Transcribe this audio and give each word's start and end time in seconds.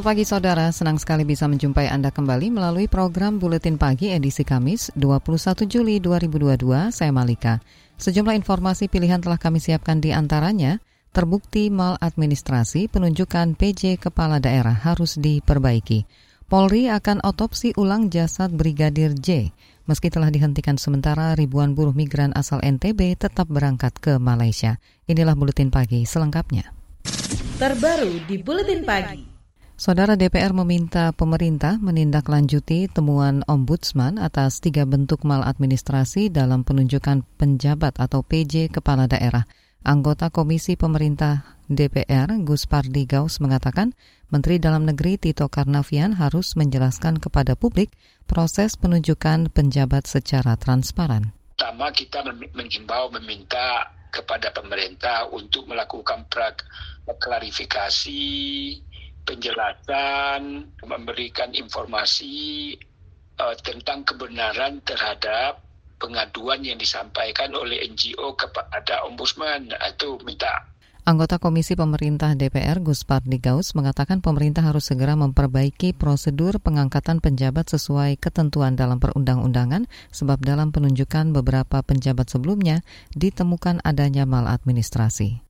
Selamat 0.00 0.16
pagi 0.16 0.24
saudara, 0.24 0.66
senang 0.72 0.96
sekali 0.96 1.28
bisa 1.28 1.44
menjumpai 1.44 1.92
Anda 1.92 2.08
kembali 2.08 2.48
melalui 2.48 2.88
program 2.88 3.36
Buletin 3.36 3.76
Pagi 3.76 4.08
edisi 4.08 4.48
Kamis 4.48 4.88
21 4.96 5.68
Juli 5.68 6.00
2022, 6.00 6.88
saya 6.88 7.12
Malika. 7.12 7.60
Sejumlah 8.00 8.32
informasi 8.32 8.88
pilihan 8.88 9.20
telah 9.20 9.36
kami 9.36 9.60
siapkan 9.60 10.00
di 10.00 10.08
antaranya, 10.16 10.80
terbukti 11.12 11.68
maladministrasi 11.68 12.88
penunjukan 12.88 13.52
PJ 13.60 14.00
Kepala 14.00 14.40
Daerah 14.40 14.72
harus 14.72 15.20
diperbaiki. 15.20 16.08
Polri 16.48 16.88
akan 16.88 17.20
otopsi 17.20 17.76
ulang 17.76 18.08
jasad 18.08 18.56
Brigadir 18.56 19.12
J. 19.12 19.52
Meski 19.84 20.08
telah 20.08 20.32
dihentikan 20.32 20.80
sementara, 20.80 21.36
ribuan 21.36 21.76
buruh 21.76 21.92
migran 21.92 22.32
asal 22.32 22.64
NTB 22.64 23.20
tetap 23.20 23.52
berangkat 23.52 23.92
ke 24.00 24.16
Malaysia. 24.16 24.80
Inilah 25.04 25.36
Buletin 25.36 25.68
Pagi 25.68 26.08
selengkapnya. 26.08 26.72
Terbaru 27.60 28.24
di 28.24 28.40
Buletin 28.40 28.80
Pagi. 28.88 29.29
Saudara 29.80 30.12
DPR 30.12 30.52
meminta 30.52 31.08
pemerintah 31.16 31.80
menindaklanjuti 31.80 32.92
temuan 32.92 33.40
Ombudsman 33.48 34.20
atas 34.20 34.60
tiga 34.60 34.84
bentuk 34.84 35.24
maladministrasi 35.24 36.28
dalam 36.28 36.68
penunjukan 36.68 37.24
penjabat 37.40 37.96
atau 37.96 38.20
PJ 38.20 38.68
Kepala 38.68 39.08
Daerah. 39.08 39.48
Anggota 39.80 40.28
Komisi 40.28 40.76
Pemerintah 40.76 41.56
DPR, 41.64 42.28
Gus 42.44 42.68
Pardi 42.68 43.08
Gaus, 43.08 43.40
mengatakan 43.40 43.96
Menteri 44.28 44.60
Dalam 44.60 44.84
Negeri 44.84 45.16
Tito 45.16 45.48
Karnavian 45.48 46.12
harus 46.12 46.60
menjelaskan 46.60 47.16
kepada 47.16 47.56
publik 47.56 47.88
proses 48.28 48.76
penunjukan 48.76 49.48
penjabat 49.48 50.04
secara 50.04 50.60
transparan. 50.60 51.32
Pertama 51.56 51.88
kita 51.88 52.20
menghimbau 52.52 53.08
meminta 53.16 53.96
kepada 54.12 54.52
pemerintah 54.52 55.24
untuk 55.32 55.64
melakukan 55.64 56.28
klarifikasi 57.16 58.20
penjelasan, 59.24 60.66
memberikan 60.84 61.52
informasi 61.52 62.74
uh, 63.40 63.56
tentang 63.60 64.04
kebenaran 64.04 64.80
terhadap 64.82 65.64
pengaduan 66.00 66.64
yang 66.64 66.80
disampaikan 66.80 67.52
oleh 67.52 67.84
NGO 67.84 68.32
kepada 68.34 69.04
Ombudsman. 69.04 69.68
Itu 69.72 70.16
minta 70.24 70.70
Anggota 71.10 71.40
Komisi 71.40 71.74
Pemerintah 71.74 72.36
DPR 72.36 72.78
Gus 72.84 73.08
Pardi 73.08 73.40
Gaus 73.40 73.72
mengatakan 73.72 74.20
pemerintah 74.20 74.62
harus 74.62 74.92
segera 74.92 75.16
memperbaiki 75.16 75.96
prosedur 75.96 76.60
pengangkatan 76.60 77.24
penjabat 77.24 77.72
sesuai 77.72 78.20
ketentuan 78.20 78.76
dalam 78.76 79.00
perundang-undangan 79.00 79.88
sebab 80.12 80.44
dalam 80.44 80.70
penunjukan 80.70 81.32
beberapa 81.32 81.80
penjabat 81.80 82.28
sebelumnya 82.28 82.84
ditemukan 83.16 83.80
adanya 83.80 84.28
maladministrasi. 84.28 85.49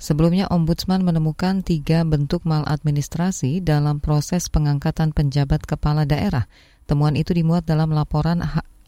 Sebelumnya, 0.00 0.48
Ombudsman 0.48 1.04
menemukan 1.04 1.60
tiga 1.60 2.08
bentuk 2.08 2.48
maladministrasi 2.48 3.60
dalam 3.60 4.00
proses 4.00 4.48
pengangkatan 4.48 5.12
penjabat 5.12 5.68
kepala 5.68 6.08
daerah. 6.08 6.48
Temuan 6.88 7.20
itu 7.20 7.36
dimuat 7.36 7.68
dalam 7.68 7.92
laporan 7.92 8.40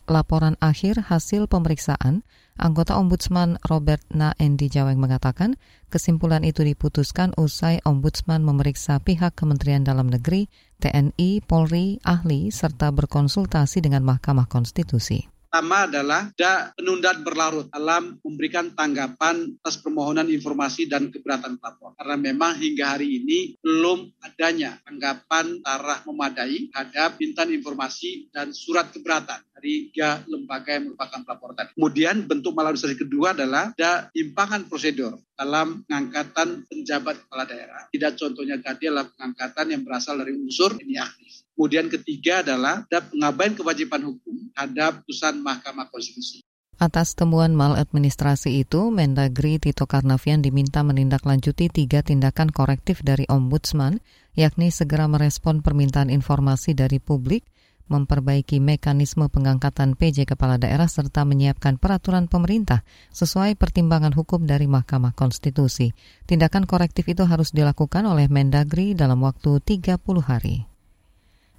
laporan 0.09 0.57
akhir 0.59 1.13
hasil 1.13 1.53
pemeriksaan. 1.53 2.25
Anggota 2.57 2.97
Ombudsman 2.97 3.61
Robert 3.69 4.01
Naendi 4.09 4.73
Jaweng 4.73 5.01
mengatakan, 5.01 5.61
kesimpulan 5.93 6.49
itu 6.49 6.65
diputuskan 6.65 7.37
usai 7.37 7.85
Ombudsman 7.85 8.41
memeriksa 8.41 8.97
pihak 8.97 9.37
Kementerian 9.37 9.85
Dalam 9.85 10.09
Negeri, 10.09 10.49
TNI, 10.81 11.45
Polri, 11.45 12.01
ahli, 12.09 12.49
serta 12.49 12.89
berkonsultasi 12.93 13.85
dengan 13.85 14.05
Mahkamah 14.05 14.49
Konstitusi 14.49 15.32
pertama 15.53 15.85
adalah 15.85 16.33
ada 16.33 16.73
penundaan 16.73 17.21
berlarut 17.21 17.69
dalam 17.69 18.17
memberikan 18.25 18.73
tanggapan 18.73 19.53
atas 19.61 19.85
permohonan 19.85 20.33
informasi 20.33 20.89
dan 20.89 21.13
keberatan 21.13 21.61
pelapor. 21.61 21.93
Karena 22.01 22.17
memang 22.17 22.57
hingga 22.57 22.97
hari 22.97 23.21
ini 23.21 23.61
belum 23.61 24.17
adanya 24.25 24.81
tanggapan 24.81 25.61
tarah 25.61 26.01
memadai 26.09 26.73
terhadap 26.73 27.21
pintan 27.21 27.53
informasi 27.53 28.33
dan 28.33 28.57
surat 28.57 28.97
keberatan 28.97 29.45
dari 29.53 29.93
tiga 29.93 30.25
lembaga 30.25 30.73
yang 30.73 30.89
merupakan 30.89 31.21
pelapor 31.21 31.53
tadi. 31.53 31.77
Kemudian 31.77 32.25
bentuk 32.25 32.57
maladministrasi 32.57 32.97
kedua 32.97 33.37
adalah 33.37 33.77
ada 33.77 34.09
impangan 34.17 34.65
prosedur 34.73 35.21
dalam 35.37 35.85
pengangkatan 35.85 36.65
penjabat 36.65 37.29
kepala 37.29 37.45
daerah. 37.45 37.93
Tidak 37.93 38.13
contohnya 38.17 38.57
tadi 38.57 38.89
adalah 38.89 39.05
pengangkatan 39.05 39.69
yang 39.69 39.85
berasal 39.85 40.17
dari 40.17 40.33
unsur 40.33 40.81
ini 40.81 40.97
aktif. 40.97 41.42
Kemudian 41.53 41.93
ketiga 41.93 42.41
adalah 42.41 42.83
ada 42.89 43.05
pengabaian 43.05 43.53
kewajiban 43.53 44.03
hukum 44.09 44.51
terhadap 44.57 45.05
putusan 45.05 45.45
Mahkamah 45.45 45.87
Konstitusi. 45.93 46.41
Atas 46.81 47.15
temuan 47.15 47.55
maladministrasi 47.55 48.65
itu, 48.65 48.91
Mendagri 48.91 49.63
Tito 49.63 49.87
Karnavian 49.87 50.43
diminta 50.43 50.83
menindaklanjuti 50.83 51.71
tiga 51.71 52.03
tindakan 52.03 52.51
korektif 52.51 53.05
dari 53.07 53.23
Ombudsman, 53.31 54.03
yakni 54.35 54.75
segera 54.75 55.07
merespon 55.07 55.63
permintaan 55.63 56.11
informasi 56.11 56.75
dari 56.75 56.99
publik, 56.99 57.47
memperbaiki 57.87 58.59
mekanisme 58.59 59.29
pengangkatan 59.29 59.95
PJ 59.95 60.25
Kepala 60.25 60.57
Daerah 60.57 60.89
serta 60.89 61.29
menyiapkan 61.29 61.77
peraturan 61.77 62.27
pemerintah 62.27 62.83
sesuai 63.13 63.55
pertimbangan 63.61 64.17
hukum 64.17 64.49
dari 64.49 64.65
Mahkamah 64.65 65.13
Konstitusi. 65.13 65.93
Tindakan 66.25 66.65
korektif 66.65 67.05
itu 67.07 67.29
harus 67.29 67.53
dilakukan 67.53 68.09
oleh 68.09 68.33
Mendagri 68.33 68.97
dalam 68.97 69.21
waktu 69.23 69.61
30 69.61 70.01
hari. 70.25 70.72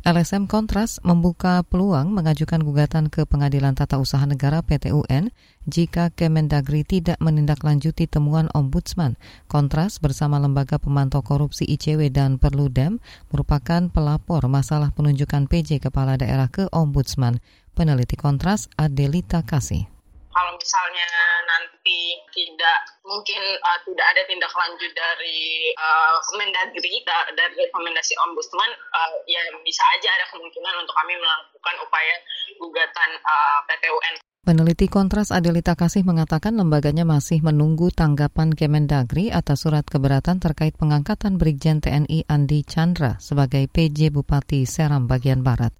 LSM 0.04 0.52
Kontras 0.52 1.00
membuka 1.00 1.64
peluang 1.64 2.12
mengajukan 2.12 2.60
gugatan 2.60 3.08
ke 3.08 3.24
Pengadilan 3.24 3.72
Tata 3.72 4.04
Usaha 4.04 4.28
Negara 4.28 4.60
PTUN 4.60 5.32
jika 5.64 6.12
Kemendagri 6.12 6.84
tidak 6.84 7.16
menindaklanjuti 7.24 8.12
temuan 8.12 8.52
Ombudsman. 8.52 9.16
Kontras 9.48 10.04
bersama 10.04 10.44
Lembaga 10.44 10.76
Pemantau 10.76 11.24
Korupsi 11.24 11.64
ICW 11.64 12.12
dan 12.12 12.36
Perludem 12.36 13.00
merupakan 13.32 13.88
pelapor 13.88 14.44
masalah 14.52 14.92
penunjukan 14.92 15.48
PJ 15.48 15.80
Kepala 15.80 16.20
Daerah 16.20 16.52
ke 16.52 16.68
Ombudsman. 16.76 17.40
Peneliti 17.72 18.20
Kontras 18.20 18.68
Adelita 18.76 19.48
Kasih. 19.48 19.88
Kalau 20.36 20.54
misalnya 20.60 21.08
nanti 21.48 22.20
tidak 22.36 22.93
mungkin 23.04 23.42
uh, 23.60 23.80
tidak 23.84 24.08
ada 24.16 24.22
tindak 24.28 24.54
lanjut 24.56 24.92
dari 24.96 25.72
uh, 25.76 26.16
Mendagri 26.40 27.04
da, 27.04 27.28
dari 27.36 27.56
rekomendasi 27.68 28.16
Ombudsman 28.28 28.72
uh, 28.72 29.12
ya 29.28 29.44
bisa 29.62 29.84
aja 30.00 30.10
ada 30.16 30.26
kemungkinan 30.32 30.76
untuk 30.80 30.96
kami 30.96 31.14
melakukan 31.20 31.76
upaya 31.84 32.16
gugatan 32.58 33.10
uh, 33.24 33.60
PTUN. 33.68 34.16
Peneliti 34.44 34.92
Kontras 34.92 35.32
Adelita 35.32 35.72
Kasih 35.72 36.04
mengatakan 36.04 36.60
lembaganya 36.60 37.08
masih 37.08 37.40
menunggu 37.40 37.96
tanggapan 37.96 38.52
Kemendagri 38.52 39.32
atas 39.32 39.64
surat 39.64 39.88
keberatan 39.88 40.44
terkait 40.44 40.76
pengangkatan 40.76 41.40
Brigjen 41.40 41.80
TNI 41.80 42.28
Andi 42.28 42.68
Chandra 42.68 43.16
sebagai 43.24 43.72
PJ 43.72 44.12
Bupati 44.12 44.68
Seram 44.68 45.08
bagian 45.08 45.48
Barat. 45.48 45.72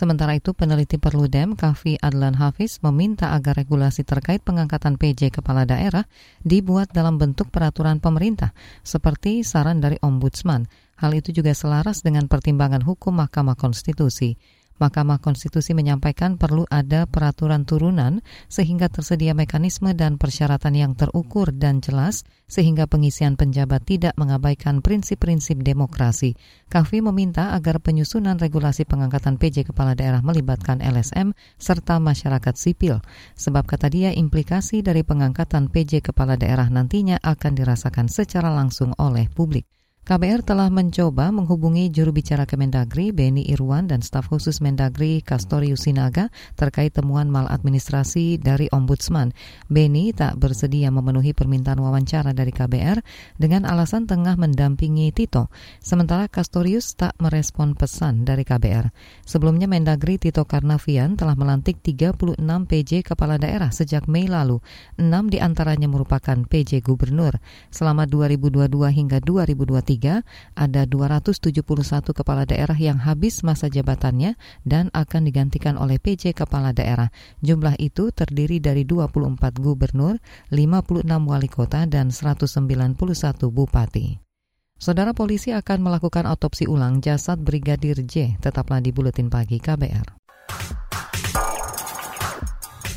Sementara 0.00 0.32
itu, 0.32 0.56
peneliti 0.56 0.96
Perludem, 0.96 1.52
Kavi 1.52 2.00
Adlan 2.00 2.40
Hafiz, 2.40 2.80
meminta 2.80 3.36
agar 3.36 3.52
regulasi 3.52 4.00
terkait 4.00 4.40
pengangkatan 4.40 4.96
PJ 4.96 5.28
kepala 5.28 5.68
daerah 5.68 6.08
dibuat 6.40 6.88
dalam 6.88 7.20
bentuk 7.20 7.52
peraturan 7.52 8.00
pemerintah, 8.00 8.56
seperti 8.80 9.44
saran 9.44 9.84
dari 9.84 10.00
Ombudsman. 10.00 10.64
Hal 10.96 11.12
itu 11.12 11.36
juga 11.36 11.52
selaras 11.52 12.00
dengan 12.00 12.32
pertimbangan 12.32 12.80
hukum 12.80 13.12
Mahkamah 13.20 13.60
Konstitusi. 13.60 14.40
Mahkamah 14.80 15.20
Konstitusi 15.20 15.76
menyampaikan 15.76 16.40
perlu 16.40 16.64
ada 16.72 17.04
peraturan 17.04 17.68
turunan 17.68 18.24
sehingga 18.48 18.88
tersedia 18.88 19.36
mekanisme 19.36 19.92
dan 19.92 20.16
persyaratan 20.16 20.72
yang 20.72 20.92
terukur 20.96 21.52
dan 21.52 21.84
jelas 21.84 22.24
sehingga 22.48 22.88
pengisian 22.88 23.36
penjabat 23.36 23.84
tidak 23.84 24.16
mengabaikan 24.16 24.80
prinsip-prinsip 24.80 25.60
demokrasi. 25.60 26.34
Kavi 26.72 27.04
meminta 27.04 27.52
agar 27.52 27.78
penyusunan 27.84 28.40
regulasi 28.40 28.88
pengangkatan 28.88 29.36
PJ 29.36 29.68
kepala 29.68 29.92
daerah 29.92 30.24
melibatkan 30.24 30.80
LSM 30.80 31.36
serta 31.60 32.00
masyarakat 32.00 32.56
sipil 32.56 33.04
sebab 33.36 33.68
kata 33.68 33.92
dia 33.92 34.10
implikasi 34.16 34.80
dari 34.80 35.04
pengangkatan 35.04 35.68
PJ 35.68 36.00
kepala 36.00 36.40
daerah 36.40 36.72
nantinya 36.72 37.20
akan 37.20 37.52
dirasakan 37.52 38.08
secara 38.08 38.48
langsung 38.48 38.96
oleh 38.96 39.28
publik. 39.28 39.68
KBR 40.00 40.40
telah 40.40 40.72
mencoba 40.72 41.28
menghubungi 41.28 41.92
juru 41.92 42.08
bicara 42.16 42.48
Kemendagri, 42.48 43.12
Beni 43.12 43.44
Irwan, 43.52 43.84
dan 43.84 44.00
staf 44.00 44.32
khusus 44.32 44.64
Mendagri, 44.64 45.20
Kastorius 45.20 45.84
Sinaga, 45.84 46.32
terkait 46.56 46.96
temuan 46.96 47.28
maladministrasi 47.28 48.40
dari 48.40 48.72
Ombudsman. 48.72 49.36
Beni 49.68 50.16
tak 50.16 50.40
bersedia 50.40 50.88
memenuhi 50.88 51.36
permintaan 51.36 51.84
wawancara 51.84 52.32
dari 52.32 52.48
KBR 52.48 53.04
dengan 53.36 53.68
alasan 53.68 54.08
tengah 54.08 54.40
mendampingi 54.40 55.12
Tito, 55.12 55.52
sementara 55.84 56.32
Kastorius 56.32 56.96
tak 56.96 57.12
merespon 57.20 57.76
pesan 57.76 58.24
dari 58.24 58.42
KBR. 58.42 58.88
Sebelumnya 59.28 59.68
Mendagri 59.68 60.16
Tito 60.16 60.48
Karnavian 60.48 61.20
telah 61.20 61.36
melantik 61.36 61.84
36 61.84 62.40
PJ 62.40 63.04
kepala 63.04 63.36
daerah 63.36 63.68
sejak 63.68 64.08
Mei 64.08 64.26
lalu. 64.26 64.64
Enam 64.96 65.28
di 65.28 65.38
antaranya 65.44 65.92
merupakan 65.92 66.40
PJ 66.40 66.80
Gubernur. 66.80 67.36
Selama 67.68 68.08
2022 68.08 68.66
hingga 68.90 69.20
2023, 69.22 69.89
ada 70.54 70.82
271 70.86 71.50
kepala 72.14 72.46
daerah 72.46 72.76
yang 72.76 73.00
habis 73.00 73.42
masa 73.42 73.66
jabatannya 73.66 74.38
dan 74.62 74.92
akan 74.94 75.26
digantikan 75.26 75.74
oleh 75.80 75.98
PJ 75.98 76.36
kepala 76.36 76.70
daerah. 76.70 77.10
Jumlah 77.40 77.74
itu 77.80 78.14
terdiri 78.14 78.60
dari 78.62 78.86
24 78.86 79.40
gubernur, 79.58 80.20
56 80.52 81.06
wali 81.26 81.48
kota, 81.50 81.88
dan 81.90 82.14
191 82.14 83.50
bupati. 83.50 84.20
Saudara 84.80 85.12
polisi 85.12 85.52
akan 85.52 85.84
melakukan 85.84 86.24
otopsi 86.24 86.64
ulang 86.64 87.04
jasad 87.04 87.42
Brigadir 87.44 88.00
J. 88.00 88.40
Tetaplah 88.40 88.80
di 88.80 88.94
Buletin 88.94 89.28
Pagi 89.28 89.60
KBR. 89.60 90.20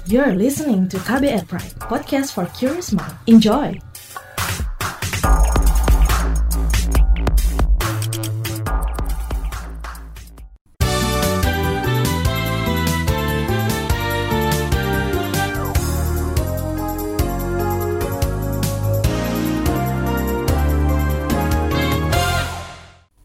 You're 0.04 0.36
listening 0.36 0.92
to 0.92 1.00
KBR 1.00 1.48
Pride, 1.48 1.76
podcast 1.80 2.36
for 2.36 2.48
curious 2.52 2.92
mind. 2.92 3.16
Enjoy! 3.24 3.93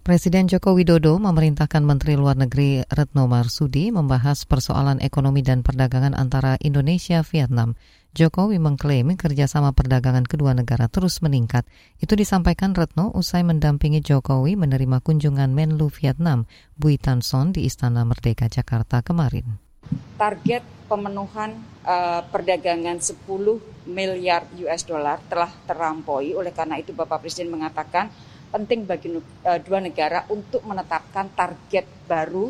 Presiden 0.09 0.49
Joko 0.49 0.73
Widodo 0.73 1.21
memerintahkan 1.21 1.85
Menteri 1.85 2.17
Luar 2.17 2.33
Negeri 2.33 2.81
Retno 2.89 3.29
Marsudi 3.29 3.93
membahas 3.93 4.49
persoalan 4.49 5.05
ekonomi 5.05 5.45
dan 5.45 5.61
perdagangan 5.61 6.17
antara 6.17 6.57
Indonesia 6.65 7.21
Vietnam. 7.21 7.77
Jokowi 8.17 8.57
mengklaim 8.57 9.13
kerjasama 9.21 9.77
perdagangan 9.77 10.25
kedua 10.25 10.57
negara 10.57 10.89
terus 10.89 11.21
meningkat. 11.21 11.69
Itu 12.01 12.17
disampaikan 12.17 12.73
Retno 12.73 13.13
usai 13.13 13.45
mendampingi 13.45 14.01
Jokowi 14.01 14.57
menerima 14.57 15.05
kunjungan 15.05 15.53
Menlu 15.53 15.93
Vietnam, 15.93 16.49
Bui 16.73 16.97
Tan 16.97 17.21
Son 17.21 17.53
di 17.53 17.69
Istana 17.69 18.09
Merdeka 18.09 18.49
Jakarta 18.49 19.05
kemarin. 19.05 19.61
Target 20.17 20.89
pemenuhan 20.89 21.61
uh, 21.85 22.25
perdagangan 22.33 22.97
10 22.97 23.29
miliar 23.85 24.49
US 24.57 24.89
dollar 24.89 25.21
telah 25.29 25.53
terampaui. 25.69 26.33
Oleh 26.33 26.57
karena 26.57 26.81
itu 26.81 26.97
Bapak 26.97 27.21
Presiden 27.21 27.53
mengatakan 27.53 28.09
penting 28.49 28.89
bagi 28.89 29.13
uh, 29.13 29.59
dua 29.63 29.79
negara 29.81 30.25
untuk 30.33 30.65
menetapkan 30.65 31.33
target 31.33 31.85
baru 32.09 32.49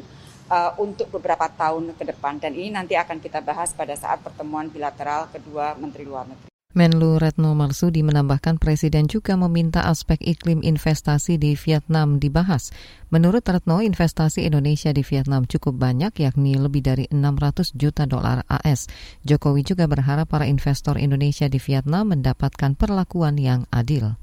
uh, 0.49 0.73
untuk 0.81 1.13
beberapa 1.13 1.47
tahun 1.53 1.95
ke 1.95 2.05
depan 2.15 2.41
dan 2.41 2.57
ini 2.57 2.73
nanti 2.73 2.97
akan 2.97 3.21
kita 3.21 3.45
bahas 3.45 3.77
pada 3.77 3.95
saat 3.95 4.25
pertemuan 4.25 4.73
bilateral 4.73 5.29
kedua 5.31 5.77
Menteri 5.77 6.05
Luar 6.09 6.27
Negeri. 6.27 6.49
Menlu 6.77 7.17
Retno 7.17 7.57
Marsudi 7.57 8.05
menambahkan 8.05 8.61
Presiden 8.61 9.09
juga 9.09 9.35
meminta 9.41 9.89
aspek 9.89 10.21
iklim 10.21 10.61
investasi 10.61 11.41
di 11.41 11.57
Vietnam 11.57 12.21
dibahas. 12.21 12.71
Menurut 13.09 13.43
Retno, 13.49 13.81
investasi 13.81 14.45
Indonesia 14.45 14.93
di 14.93 15.01
Vietnam 15.01 15.49
cukup 15.49 15.81
banyak, 15.81 16.13
yakni 16.21 16.61
lebih 16.61 16.85
dari 16.85 17.09
600 17.09 17.73
juta 17.73 18.05
dolar 18.05 18.45
AS. 18.47 18.87
Jokowi 19.25 19.65
juga 19.65 19.89
berharap 19.89 20.29
para 20.29 20.45
investor 20.45 21.01
Indonesia 21.01 21.49
di 21.49 21.57
Vietnam 21.57 22.13
mendapatkan 22.13 22.77
perlakuan 22.77 23.41
yang 23.41 23.65
adil. 23.73 24.21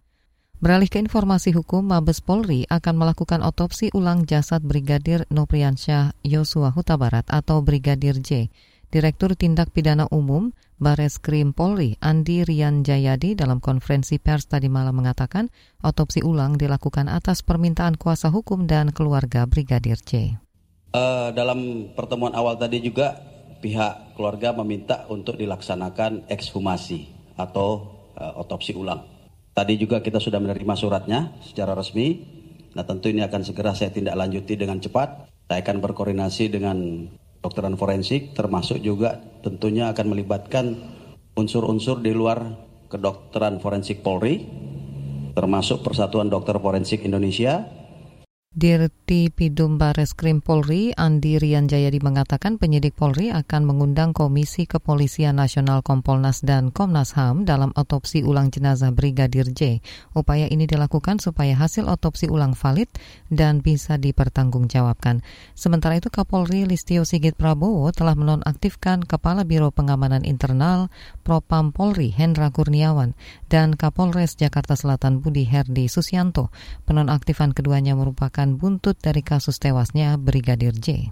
Beralih 0.64 0.88
ke 0.88 1.04
informasi 1.04 1.52
hukum, 1.52 1.84
Mabes 1.84 2.24
Polri 2.24 2.64
akan 2.72 2.96
melakukan 2.96 3.44
otopsi 3.44 3.92
ulang 3.92 4.24
jasad 4.24 4.64
Brigadir 4.64 5.28
Nopriansyah 5.28 6.16
Yosua 6.24 6.72
Huta 6.72 6.96
Barat 6.96 7.28
atau 7.28 7.60
Brigadir 7.60 8.24
J. 8.24 8.48
Direktur 8.88 9.36
Tindak 9.36 9.76
Pidana 9.76 10.08
Umum 10.16 10.56
Bares 10.80 11.20
Krim 11.20 11.52
Polri 11.52 12.00
Andi 12.00 12.48
Rian 12.48 12.88
Jayadi 12.88 13.36
dalam 13.36 13.60
konferensi 13.60 14.16
pers 14.16 14.48
tadi 14.48 14.72
malam 14.72 14.96
mengatakan 14.96 15.52
otopsi 15.84 16.24
ulang 16.24 16.56
dilakukan 16.56 17.12
atas 17.12 17.44
permintaan 17.44 18.00
kuasa 18.00 18.32
hukum 18.32 18.64
dan 18.64 18.96
keluarga 18.96 19.44
Brigadir 19.44 20.00
J. 20.00 20.40
Uh, 20.96 21.36
dalam 21.36 21.92
pertemuan 21.92 22.32
awal 22.32 22.56
tadi 22.56 22.80
juga 22.80 23.20
pihak 23.60 24.16
keluarga 24.16 24.56
meminta 24.56 25.04
untuk 25.12 25.36
dilaksanakan 25.36 26.32
ekshumasi 26.32 27.12
atau 27.36 27.92
uh, 28.16 28.40
otopsi 28.40 28.72
ulang. 28.72 29.15
Tadi 29.56 29.80
juga 29.80 30.04
kita 30.04 30.20
sudah 30.20 30.44
menerima 30.44 30.76
suratnya 30.76 31.32
secara 31.40 31.72
resmi. 31.72 32.20
Nah 32.76 32.84
tentu 32.84 33.08
ini 33.08 33.24
akan 33.24 33.42
segera 33.48 33.72
saya 33.72 33.88
tindak 33.88 34.20
lanjuti 34.20 34.60
dengan 34.60 34.84
cepat. 34.84 35.32
Saya 35.48 35.64
akan 35.64 35.80
berkoordinasi 35.80 36.52
dengan 36.52 37.08
dokteran 37.40 37.78
forensik 37.78 38.34
termasuk 38.34 38.82
juga 38.82 39.22
tentunya 39.46 39.94
akan 39.94 40.18
melibatkan 40.18 40.76
unsur-unsur 41.38 42.02
di 42.02 42.10
luar 42.10 42.42
kedokteran 42.90 43.62
forensik 43.62 44.02
Polri 44.02 44.42
termasuk 45.38 45.86
Persatuan 45.86 46.34
Dokter 46.34 46.58
Forensik 46.58 47.06
Indonesia 47.06 47.70
Dirti 48.56 49.36
Pidum 49.36 49.76
Bares 49.76 50.16
Krim 50.16 50.40
Polri, 50.40 50.96
Andi 50.96 51.36
Rian 51.36 51.68
Jayadi 51.68 52.00
mengatakan 52.00 52.56
penyidik 52.56 52.96
Polri 52.96 53.28
akan 53.28 53.68
mengundang 53.68 54.16
Komisi 54.16 54.64
Kepolisian 54.64 55.44
Nasional 55.44 55.84
Kompolnas 55.84 56.40
dan 56.40 56.72
Komnas 56.72 57.20
HAM 57.20 57.44
dalam 57.44 57.76
otopsi 57.76 58.24
ulang 58.24 58.56
jenazah 58.56 58.96
Brigadir 58.96 59.52
J. 59.52 59.84
Upaya 60.16 60.48
ini 60.48 60.72
dilakukan 60.72 61.20
supaya 61.20 61.52
hasil 61.52 61.84
otopsi 61.84 62.32
ulang 62.32 62.56
valid 62.56 62.88
dan 63.28 63.60
bisa 63.60 64.00
dipertanggungjawabkan. 64.00 65.20
Sementara 65.52 66.00
itu 66.00 66.08
Kapolri 66.08 66.64
Listio 66.64 67.04
Sigit 67.04 67.36
Prabowo 67.36 67.92
telah 67.92 68.16
menonaktifkan 68.16 69.04
Kepala 69.04 69.44
Biro 69.44 69.76
Pengamanan 69.76 70.24
Internal 70.24 70.88
Propam 71.26 71.74
Polri 71.74 72.14
Hendra 72.14 72.54
Kurniawan 72.54 73.18
dan 73.50 73.74
Kapolres 73.74 74.38
Jakarta 74.38 74.78
Selatan 74.78 75.26
Budi 75.26 75.42
Herdi 75.42 75.90
Susianto. 75.90 76.54
Penonaktifan 76.86 77.58
keduanya 77.58 77.98
merupakan 77.98 78.46
buntut 78.54 79.02
dari 79.02 79.26
kasus 79.26 79.58
tewasnya 79.58 80.22
Brigadir 80.22 80.78
J. 80.78 81.10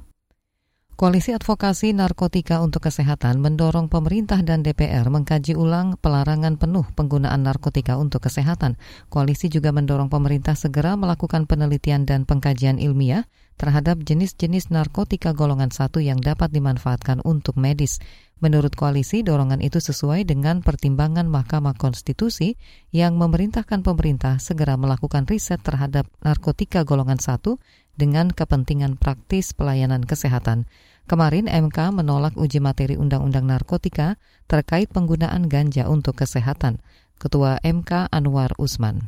Koalisi 0.93 1.33
Advokasi 1.33 1.89
Narkotika 1.97 2.61
untuk 2.61 2.85
Kesehatan 2.85 3.41
mendorong 3.41 3.89
pemerintah 3.89 4.45
dan 4.45 4.61
DPR 4.61 5.09
mengkaji 5.09 5.57
ulang 5.57 5.97
pelarangan 5.97 6.61
penuh 6.61 6.85
penggunaan 6.93 7.41
narkotika 7.41 7.97
untuk 7.97 8.29
kesehatan. 8.29 8.77
Koalisi 9.09 9.49
juga 9.49 9.73
mendorong 9.73 10.13
pemerintah 10.13 10.53
segera 10.53 10.93
melakukan 10.93 11.49
penelitian 11.49 12.05
dan 12.05 12.29
pengkajian 12.29 12.77
ilmiah 12.77 13.25
terhadap 13.57 14.05
jenis-jenis 14.05 14.69
narkotika 14.69 15.33
golongan 15.33 15.73
satu 15.73 15.97
yang 15.97 16.21
dapat 16.21 16.53
dimanfaatkan 16.53 17.25
untuk 17.25 17.57
medis. 17.57 17.97
Menurut 18.43 18.75
koalisi, 18.75 19.23
dorongan 19.23 19.63
itu 19.63 19.79
sesuai 19.79 20.27
dengan 20.27 20.59
pertimbangan 20.59 21.31
Mahkamah 21.31 21.79
Konstitusi 21.79 22.59
yang 22.91 23.15
memerintahkan 23.15 23.87
pemerintah 23.87 24.35
segera 24.43 24.75
melakukan 24.75 25.23
riset 25.23 25.63
terhadap 25.63 26.11
narkotika 26.19 26.83
golongan 26.83 27.23
satu 27.23 27.55
dengan 27.95 28.27
kepentingan 28.27 28.99
praktis 28.99 29.55
pelayanan 29.55 30.03
kesehatan. 30.03 30.67
Kemarin 31.07 31.47
MK 31.47 31.95
menolak 31.95 32.35
uji 32.35 32.59
materi 32.59 32.99
Undang-Undang 32.99 33.47
Narkotika 33.47 34.19
terkait 34.51 34.91
penggunaan 34.91 35.47
ganja 35.47 35.87
untuk 35.87 36.19
kesehatan. 36.19 36.83
Ketua 37.23 37.63
MK 37.63 38.11
Anwar 38.11 38.59
Usman. 38.59 39.07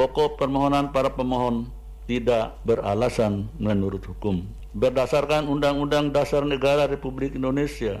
Pokok 0.00 0.40
permohonan 0.40 0.96
para 0.96 1.12
pemohon 1.12 1.68
tidak 2.08 2.56
beralasan 2.64 3.52
menurut 3.60 4.00
hukum. 4.08 4.48
Berdasarkan 4.72 5.44
Undang-Undang 5.52 6.16
Dasar 6.16 6.48
Negara 6.48 6.88
Republik 6.88 7.36
Indonesia 7.36 8.00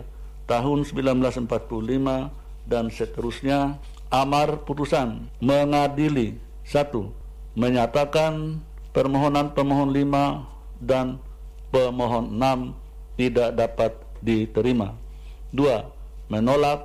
tahun 0.52 0.84
1945 0.84 1.48
dan 2.68 2.92
seterusnya 2.92 3.80
amar 4.12 4.68
putusan 4.68 5.32
mengadili. 5.40 6.36
Satu 6.60 7.08
menyatakan 7.56 8.60
permohonan 8.92 9.56
pemohon 9.56 9.88
lima 9.96 10.44
dan 10.76 11.16
pemohon 11.72 12.36
enam 12.36 12.76
tidak 13.16 13.56
dapat 13.56 13.96
diterima. 14.20 14.92
Dua 15.48 15.88
menolak 16.28 16.84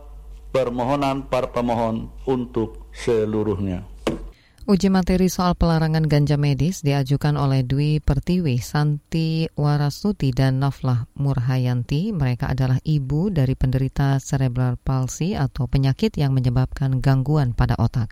permohonan 0.55 1.27
para 1.27 1.51
pemohon 1.51 2.07
untuk 2.23 2.87
seluruhnya 2.95 3.83
Uji 4.67 4.91
materi 4.91 5.31
soal 5.31 5.55
pelarangan 5.55 6.11
ganja 6.11 6.35
medis 6.35 6.83
diajukan 6.83 7.39
oleh 7.39 7.63
Dwi 7.63 8.03
Pertiwi, 8.03 8.59
Santi 8.59 9.47
Warasuti, 9.55 10.35
dan 10.35 10.59
Naflah 10.59 11.07
Murhayanti. 11.15 12.11
Mereka 12.11 12.51
adalah 12.51 12.75
ibu 12.83 13.31
dari 13.31 13.55
penderita 13.55 14.19
cerebral 14.19 14.75
palsy 14.75 15.39
atau 15.39 15.71
penyakit 15.71 16.19
yang 16.19 16.35
menyebabkan 16.35 16.99
gangguan 16.99 17.55
pada 17.55 17.79
otak. 17.79 18.11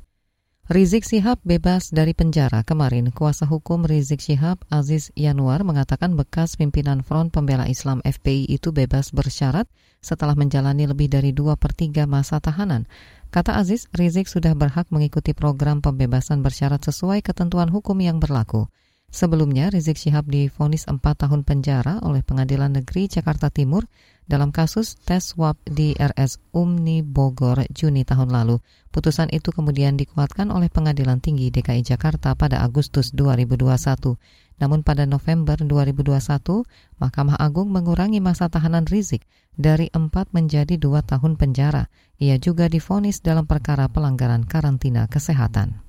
Rizik 0.71 1.03
Sihab 1.03 1.43
bebas 1.43 1.91
dari 1.91 2.15
penjara 2.15 2.63
kemarin. 2.63 3.11
Kuasa 3.11 3.43
hukum 3.43 3.83
Rizik 3.83 4.23
Sihab 4.23 4.63
Aziz 4.71 5.11
Yanuar 5.11 5.67
mengatakan 5.67 6.15
bekas 6.15 6.55
pimpinan 6.55 7.03
Front 7.03 7.35
Pembela 7.35 7.67
Islam 7.67 7.99
FPI 7.99 8.47
itu 8.47 8.71
bebas 8.71 9.11
bersyarat 9.11 9.67
setelah 9.99 10.39
menjalani 10.39 10.87
lebih 10.87 11.11
dari 11.11 11.35
dua 11.35 11.59
per 11.59 11.75
3 11.75 12.07
masa 12.07 12.39
tahanan. 12.39 12.87
Kata 13.35 13.59
Aziz, 13.59 13.91
Rizik 13.91 14.31
sudah 14.31 14.55
berhak 14.55 14.87
mengikuti 14.95 15.35
program 15.35 15.83
pembebasan 15.83 16.39
bersyarat 16.39 16.79
sesuai 16.87 17.19
ketentuan 17.19 17.67
hukum 17.67 17.99
yang 17.99 18.15
berlaku. 18.15 18.71
Sebelumnya, 19.11 19.67
Rizik 19.67 19.99
Syihab 19.99 20.31
difonis 20.31 20.87
4 20.87 21.03
tahun 21.03 21.43
penjara 21.43 21.99
oleh 21.99 22.23
Pengadilan 22.23 22.79
Negeri 22.79 23.11
Jakarta 23.11 23.51
Timur 23.51 23.91
dalam 24.25 24.49
kasus 24.49 24.97
tes 25.05 25.21
swab 25.21 25.55
di 25.61 25.93
RS 25.93 26.41
Umni 26.51 27.05
Bogor 27.05 27.61
Juni 27.69 28.01
tahun 28.01 28.33
lalu. 28.33 28.57
Putusan 28.89 29.29
itu 29.29 29.53
kemudian 29.53 29.93
dikuatkan 29.95 30.49
oleh 30.49 30.67
Pengadilan 30.73 31.21
Tinggi 31.21 31.53
DKI 31.53 31.85
Jakarta 31.85 32.33
pada 32.33 32.65
Agustus 32.65 33.13
2021. 33.13 34.17
Namun 34.57 34.81
pada 34.81 35.05
November 35.05 35.59
2021, 35.61 36.65
Mahkamah 36.97 37.37
Agung 37.37 37.69
mengurangi 37.69 38.23
masa 38.23 38.49
tahanan 38.49 38.89
Rizik 38.89 39.27
dari 39.53 39.93
4 39.93 40.09
menjadi 40.33 40.79
2 40.79 41.05
tahun 41.05 41.37
penjara. 41.37 41.91
Ia 42.17 42.41
juga 42.41 42.65
difonis 42.71 43.21
dalam 43.21 43.45
perkara 43.45 43.91
pelanggaran 43.91 44.47
karantina 44.47 45.05
kesehatan. 45.11 45.84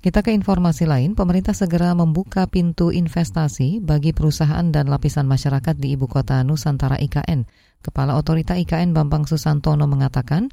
Kita 0.00 0.24
ke 0.24 0.32
informasi 0.32 0.88
lain, 0.88 1.12
pemerintah 1.12 1.52
segera 1.52 1.92
membuka 1.92 2.48
pintu 2.48 2.88
investasi 2.88 3.84
bagi 3.84 4.16
perusahaan 4.16 4.64
dan 4.72 4.88
lapisan 4.88 5.28
masyarakat 5.28 5.76
di 5.76 5.92
ibu 5.92 6.08
kota 6.08 6.40
Nusantara 6.40 6.96
IKN. 6.96 7.44
Kepala 7.84 8.16
Otorita 8.16 8.56
IKN 8.56 8.96
Bambang 8.96 9.28
Susantono 9.28 9.84
mengatakan, 9.84 10.48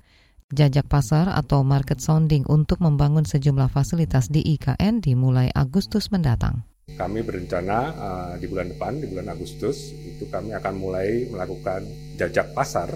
jajak 0.52 0.92
pasar 0.92 1.32
atau 1.32 1.64
market 1.64 2.04
sounding 2.04 2.44
untuk 2.52 2.84
membangun 2.84 3.24
sejumlah 3.24 3.72
fasilitas 3.72 4.28
di 4.28 4.44
IKN 4.44 5.00
dimulai 5.00 5.48
Agustus 5.56 6.12
mendatang. 6.12 6.68
Kami 7.00 7.24
berencana 7.24 7.80
uh, 7.96 8.34
di 8.36 8.52
bulan 8.52 8.76
depan, 8.76 9.00
di 9.00 9.08
bulan 9.08 9.32
Agustus, 9.32 9.96
itu 9.96 10.28
kami 10.28 10.60
akan 10.60 10.76
mulai 10.76 11.24
melakukan 11.32 11.88
jajak 12.20 12.52
pasar 12.52 12.92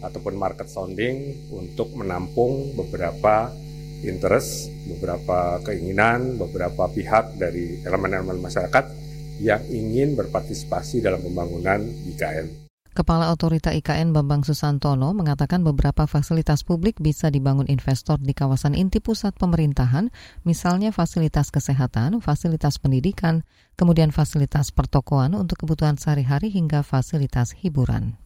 ataupun 0.00 0.40
market 0.40 0.72
sounding 0.72 1.52
untuk 1.52 1.92
menampung 1.92 2.72
beberapa 2.80 3.52
interest, 4.04 4.70
beberapa 4.86 5.62
keinginan, 5.62 6.38
beberapa 6.38 6.90
pihak 6.90 7.38
dari 7.38 7.80
elemen-elemen 7.86 8.38
masyarakat 8.42 8.84
yang 9.42 9.62
ingin 9.70 10.14
berpartisipasi 10.14 11.02
dalam 11.02 11.22
pembangunan 11.22 11.82
IKN. 12.12 12.62
Kepala 12.92 13.32
Otorita 13.32 13.72
IKN 13.72 14.12
Bambang 14.12 14.44
Susantono 14.44 15.16
mengatakan 15.16 15.64
beberapa 15.64 16.04
fasilitas 16.04 16.60
publik 16.60 17.00
bisa 17.00 17.32
dibangun 17.32 17.64
investor 17.72 18.20
di 18.20 18.36
kawasan 18.36 18.76
inti 18.76 19.00
pusat 19.00 19.32
pemerintahan, 19.40 20.12
misalnya 20.44 20.92
fasilitas 20.92 21.48
kesehatan, 21.48 22.20
fasilitas 22.20 22.76
pendidikan, 22.76 23.48
kemudian 23.80 24.12
fasilitas 24.12 24.76
pertokoan 24.76 25.32
untuk 25.32 25.64
kebutuhan 25.64 25.96
sehari-hari 25.96 26.52
hingga 26.52 26.84
fasilitas 26.84 27.56
hiburan. 27.56 28.21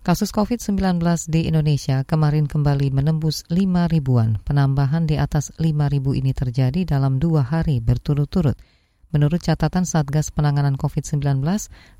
Kasus 0.00 0.32
COVID-19 0.32 0.96
di 1.28 1.44
Indonesia 1.44 2.08
kemarin 2.08 2.48
kembali 2.48 2.88
menembus 2.88 3.44
5 3.52 3.84
ribuan. 3.92 4.40
Penambahan 4.48 5.04
di 5.04 5.20
atas 5.20 5.52
5 5.60 5.92
ribu 5.92 6.16
ini 6.16 6.32
terjadi 6.32 6.88
dalam 6.88 7.20
dua 7.20 7.44
hari 7.44 7.84
berturut-turut. 7.84 8.56
Menurut 9.12 9.44
catatan 9.44 9.84
Satgas 9.84 10.32
Penanganan 10.32 10.80
COVID-19, 10.80 11.44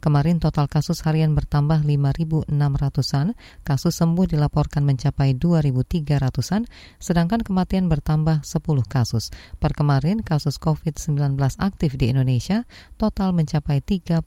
kemarin 0.01 0.41
total 0.41 0.65
kasus 0.65 1.05
harian 1.05 1.37
bertambah 1.37 1.85
5.600-an, 1.85 3.37
kasus 3.69 3.93
sembuh 3.93 4.33
dilaporkan 4.33 4.81
mencapai 4.81 5.37
2.300-an, 5.37 6.65
sedangkan 7.05 7.45
kematian 7.45 7.93
bertambah 7.93 8.49
10 8.49 8.65
kasus. 8.89 9.29
Per 9.61 9.77
kemarin, 9.77 10.25
kasus 10.25 10.57
COVID-19 10.57 11.37
aktif 11.61 12.01
di 12.01 12.09
Indonesia 12.09 12.65
total 12.97 13.37
mencapai 13.37 13.85
34 13.85 14.25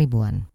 ribuan. 0.00 0.53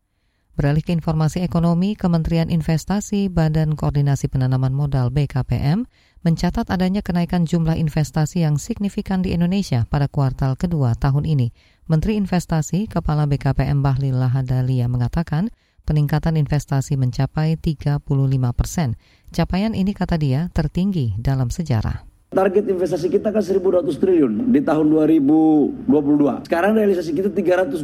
Beralih 0.60 0.84
ke 0.84 0.92
informasi 0.92 1.40
ekonomi, 1.40 1.96
Kementerian 1.96 2.52
Investasi 2.52 3.32
Badan 3.32 3.80
Koordinasi 3.80 4.28
Penanaman 4.28 4.76
Modal 4.76 5.08
BKPM 5.08 5.88
mencatat 6.28 6.68
adanya 6.68 7.00
kenaikan 7.00 7.48
jumlah 7.48 7.80
investasi 7.80 8.44
yang 8.44 8.60
signifikan 8.60 9.24
di 9.24 9.32
Indonesia 9.32 9.88
pada 9.88 10.12
kuartal 10.12 10.60
kedua 10.60 11.00
tahun 11.00 11.24
ini. 11.24 11.56
Menteri 11.88 12.20
Investasi 12.20 12.92
Kepala 12.92 13.24
BKPM 13.32 13.80
Bahlil 13.80 14.20
Lahadalia 14.20 14.92
mengatakan 14.92 15.48
peningkatan 15.88 16.36
investasi 16.36 17.00
mencapai 17.00 17.56
35 17.56 18.04
persen. 18.52 19.00
Capaian 19.32 19.72
ini 19.72 19.96
kata 19.96 20.20
dia 20.20 20.52
tertinggi 20.52 21.16
dalam 21.24 21.48
sejarah. 21.48 22.04
Target 22.36 22.68
investasi 22.68 23.08
kita 23.08 23.32
kan 23.32 23.40
1.200 23.40 23.96
triliun 23.96 24.52
di 24.52 24.60
tahun 24.60 24.92
2022. 24.92 26.52
Sekarang 26.52 26.76
realisasi 26.76 27.16
kita 27.16 27.32
302,2 27.32 27.80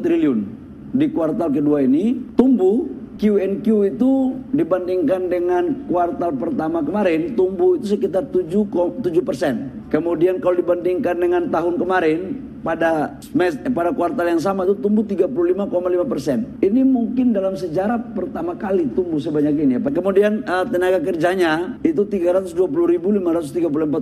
triliun 0.00 0.68
di 0.92 1.06
kuartal 1.12 1.52
kedua 1.52 1.84
ini 1.84 2.16
tumbuh 2.36 2.98
QNQ 3.18 3.66
itu 3.98 4.10
dibandingkan 4.54 5.26
dengan 5.26 5.64
kuartal 5.90 6.38
pertama 6.38 6.78
kemarin 6.86 7.34
tumbuh 7.34 7.74
itu 7.74 7.98
sekitar 7.98 8.30
7, 8.30 8.46
7 8.46 9.02
persen. 9.26 9.84
Kemudian 9.90 10.38
kalau 10.38 10.54
dibandingkan 10.54 11.18
dengan 11.18 11.50
tahun 11.50 11.82
kemarin 11.82 12.18
pada 12.62 13.18
eh, 13.18 13.72
pada 13.74 13.90
kuartal 13.90 14.26
yang 14.30 14.38
sama 14.38 14.62
itu 14.62 14.78
tumbuh 14.78 15.02
35,5 15.02 15.34
persen. 16.06 16.38
Ini 16.62 16.86
mungkin 16.86 17.34
dalam 17.34 17.58
sejarah 17.58 18.14
pertama 18.14 18.54
kali 18.54 18.86
tumbuh 18.94 19.18
sebanyak 19.18 19.66
ini. 19.66 19.74
Kemudian 19.82 20.46
uh, 20.46 20.62
tenaga 20.62 21.02
kerjanya 21.02 21.82
itu 21.82 22.06
320.534 22.06 22.54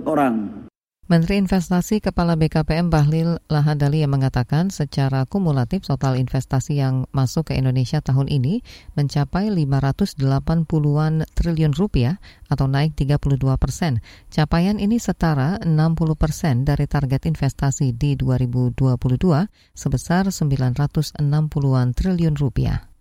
orang. 0.05 0.66
Menteri 1.07 1.39
Investasi 1.39 2.03
Kepala 2.03 2.35
BKPM 2.35 2.91
Bahlil 2.91 3.39
Lahadali 3.47 4.03
yang 4.03 4.11
mengatakan 4.11 4.67
secara 4.67 5.23
kumulatif 5.23 5.87
total 5.87 6.19
investasi 6.19 6.83
yang 6.83 7.07
masuk 7.15 7.47
ke 7.47 7.53
Indonesia 7.55 8.03
tahun 8.03 8.27
ini 8.27 8.59
mencapai 8.99 9.47
580-an 9.47 11.23
triliun 11.31 11.71
rupiah 11.79 12.19
atau 12.51 12.67
naik 12.67 12.99
32 12.99 13.39
persen. 13.55 14.03
Capaian 14.27 14.83
ini 14.83 14.99
setara 14.99 15.55
60 15.63 15.71
persen 16.19 16.67
dari 16.67 16.91
target 16.91 17.23
investasi 17.23 17.95
di 17.95 18.19
2022 18.19 18.75
sebesar 19.79 20.27
960-an 20.27 21.87
triliun 21.95 22.35
rupiah. 22.35 22.96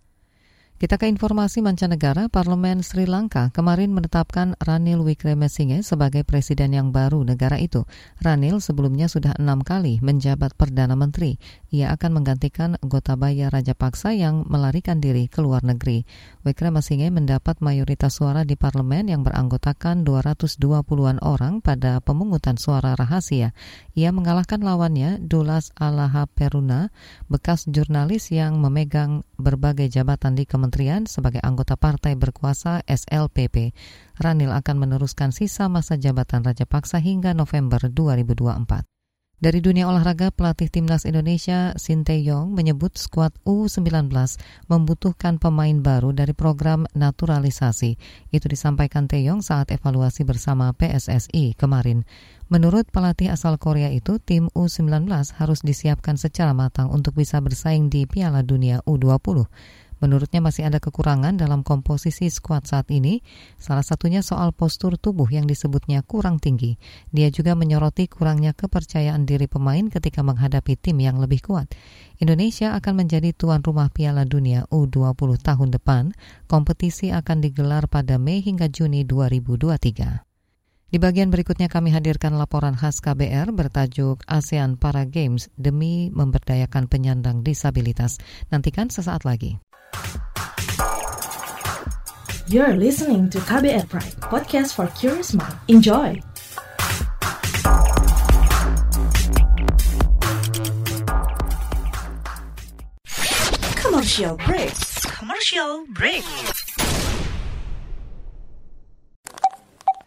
Kita 0.77 1.01
ke 1.01 1.09
informasi 1.09 1.65
mancanegara, 1.65 2.29
Parlemen 2.29 2.85
Sri 2.85 3.09
Lanka 3.09 3.49
kemarin 3.57 3.97
menetapkan 3.97 4.61
Ranil 4.61 5.01
Wickremesinghe 5.01 5.81
sebagai 5.81 6.21
presiden 6.21 6.77
yang 6.77 6.93
baru 6.93 7.25
negara 7.25 7.57
itu. 7.57 7.89
Ranil 8.21 8.61
sebelumnya 8.61 9.09
sudah 9.09 9.33
enam 9.41 9.65
kali 9.65 10.05
menjabat 10.05 10.53
Perdana 10.53 10.93
Menteri. 10.93 11.41
Ia 11.73 11.97
akan 11.97 12.21
menggantikan 12.21 12.77
Gotabaya 12.85 13.49
Rajapaksa 13.49 14.13
yang 14.21 14.45
melarikan 14.53 15.01
diri 15.01 15.33
ke 15.33 15.41
luar 15.41 15.65
negeri. 15.65 16.05
Wickremesinghe 16.45 17.09
mendapat 17.09 17.65
mayoritas 17.65 18.21
suara 18.21 18.45
di 18.45 18.61
parlemen 18.61 19.09
yang 19.09 19.25
beranggotakan 19.25 20.05
220-an 20.05 21.25
orang 21.25 21.65
pada 21.65 22.05
pemungutan 22.05 22.61
suara 22.61 22.93
rahasia. 23.01 23.57
Ia 23.97 24.13
mengalahkan 24.13 24.61
lawannya 24.61 25.25
Dulas 25.25 25.73
Alaha 25.81 26.29
Peruna, 26.29 26.93
bekas 27.33 27.65
jurnalis 27.65 28.29
yang 28.29 28.61
memegang 28.61 29.25
berbagai 29.41 29.89
jabatan 29.89 30.37
di 30.37 30.45
Kementerian 30.45 30.66
kementerian 30.67 31.07
sebagai 31.07 31.39
anggota 31.47 31.79
partai 31.79 32.19
berkuasa 32.19 32.83
SLPP. 32.91 33.71
Ranil 34.19 34.51
akan 34.51 34.83
meneruskan 34.83 35.31
sisa 35.31 35.71
masa 35.71 35.95
jabatan 35.95 36.43
Raja 36.43 36.67
Paksa 36.67 36.99
hingga 36.99 37.39
November 37.39 37.79
2024. 37.87 38.83
Dari 39.37 39.61
dunia 39.61 39.85
olahraga, 39.87 40.33
pelatih 40.33 40.73
timnas 40.73 41.05
Indonesia 41.05 41.77
Sinteyong 41.77 42.57
menyebut 42.57 42.97
skuad 42.97 43.37
U19 43.45 44.09
membutuhkan 44.67 45.37
pemain 45.37 45.77
baru 45.79 46.11
dari 46.17 46.33
program 46.33 46.89
naturalisasi. 46.97 48.01
Itu 48.33 48.49
disampaikan 48.49 49.07
Taeyong 49.07 49.45
saat 49.45 49.71
evaluasi 49.71 50.25
bersama 50.27 50.73
PSSI 50.73 51.53
kemarin. 51.55 52.09
Menurut 52.49 52.89
pelatih 52.89 53.29
asal 53.29 53.61
Korea 53.61 53.93
itu, 53.93 54.17
tim 54.19 54.49
U19 54.57 55.05
harus 55.37 55.61
disiapkan 55.61 56.17
secara 56.17 56.57
matang 56.57 56.89
untuk 56.89 57.13
bisa 57.21 57.37
bersaing 57.45 57.93
di 57.93 58.09
Piala 58.09 58.41
Dunia 58.41 58.81
U20. 58.89 59.47
Menurutnya 59.97 60.45
masih 60.45 60.69
ada 60.69 60.77
kekurangan 60.77 61.41
dalam 61.41 61.65
komposisi 61.65 62.29
skuad 62.29 62.69
saat 62.69 62.93
ini, 62.93 63.25
salah 63.57 63.81
satunya 63.81 64.21
soal 64.21 64.53
postur 64.53 65.01
tubuh 65.01 65.29
yang 65.33 65.49
disebutnya 65.49 66.05
kurang 66.05 66.37
tinggi. 66.37 66.77
Dia 67.09 67.33
juga 67.33 67.57
menyoroti 67.57 68.05
kurangnya 68.05 68.53
kepercayaan 68.53 69.25
diri 69.25 69.49
pemain 69.49 69.89
ketika 69.89 70.21
menghadapi 70.21 70.77
tim 70.77 71.01
yang 71.01 71.17
lebih 71.17 71.41
kuat. 71.41 71.73
Indonesia 72.21 72.77
akan 72.77 73.07
menjadi 73.07 73.33
tuan 73.33 73.65
rumah 73.65 73.89
Piala 73.89 74.29
Dunia 74.29 74.69
U20 74.69 75.41
tahun 75.41 75.69
depan. 75.73 76.13
Kompetisi 76.45 77.09
akan 77.13 77.41
digelar 77.41 77.89
pada 77.89 78.21
Mei 78.21 78.45
hingga 78.45 78.69
Juni 78.69 79.09
2023. 79.09 80.27
Di 80.87 81.03
bagian 81.03 81.35
berikutnya 81.35 81.67
kami 81.67 81.91
hadirkan 81.91 82.39
laporan 82.39 82.79
khas 82.79 83.03
KBR 83.03 83.51
bertajuk 83.51 84.23
ASEAN 84.31 84.79
Para 84.79 85.03
Games 85.03 85.51
demi 85.59 86.15
memberdayakan 86.15 86.87
penyandang 86.87 87.43
disabilitas. 87.43 88.23
Nantikan 88.55 88.87
sesaat 88.87 89.27
lagi. 89.27 89.59
You're 92.47 92.79
listening 92.79 93.29
to 93.35 93.39
KBR 93.43 93.91
Pride, 93.91 94.15
podcast 94.31 94.79
for 94.79 94.87
curious 94.95 95.35
mind. 95.35 95.59
Enjoy! 95.67 96.23
Commercial 103.83 104.39
break. 104.39 104.75
Commercial 105.19 105.91
break. 105.91 106.23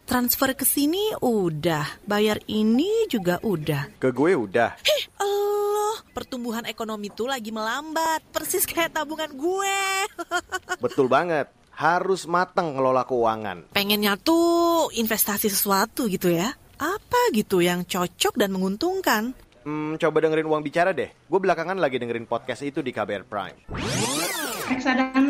Transfer 0.08 0.50
ke 0.58 0.66
sini 0.66 1.14
udah, 1.22 2.02
bayar 2.02 2.42
ini 2.50 3.06
juga 3.06 3.38
udah. 3.44 3.94
Ke 4.02 4.10
gue 4.10 4.34
udah. 4.34 4.74
Hih, 4.82 5.02
pertumbuhan 6.20 6.68
ekonomi 6.68 7.08
tuh 7.08 7.32
lagi 7.32 7.48
melambat, 7.48 8.20
persis 8.28 8.68
kayak 8.68 8.92
tabungan 8.92 9.32
gue. 9.32 9.80
Betul 10.84 11.08
banget. 11.08 11.48
Harus 11.72 12.28
mateng 12.28 12.76
ngelola 12.76 13.08
keuangan. 13.08 13.72
Pengennya 13.72 14.20
tuh 14.20 14.92
investasi 14.92 15.48
sesuatu 15.48 16.04
gitu 16.12 16.28
ya. 16.28 16.52
Apa 16.76 17.32
gitu 17.32 17.64
yang 17.64 17.88
cocok 17.88 18.36
dan 18.36 18.52
menguntungkan? 18.52 19.32
Hmm, 19.64 19.96
coba 19.96 20.24
dengerin 20.24 20.48
uang 20.48 20.60
bicara 20.60 20.92
deh. 20.92 21.08
Gue 21.08 21.40
belakangan 21.40 21.80
lagi 21.80 21.96
dengerin 21.96 22.28
podcast 22.28 22.60
itu 22.68 22.84
di 22.84 22.92
KBR 22.92 23.24
Prime. 23.24 23.58
reksadana 24.70 25.18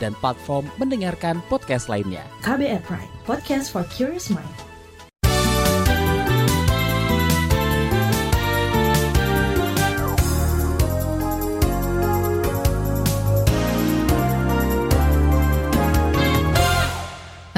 dan 0.00 0.16
platform 0.24 0.64
mendengarkan 0.80 1.44
podcast 1.52 1.92
lainnya. 1.92 2.24
KBR 2.40 2.80
Prime, 2.88 3.12
podcast 3.28 3.68
for 3.68 3.84
curious 3.92 4.32
mind. 4.32 4.68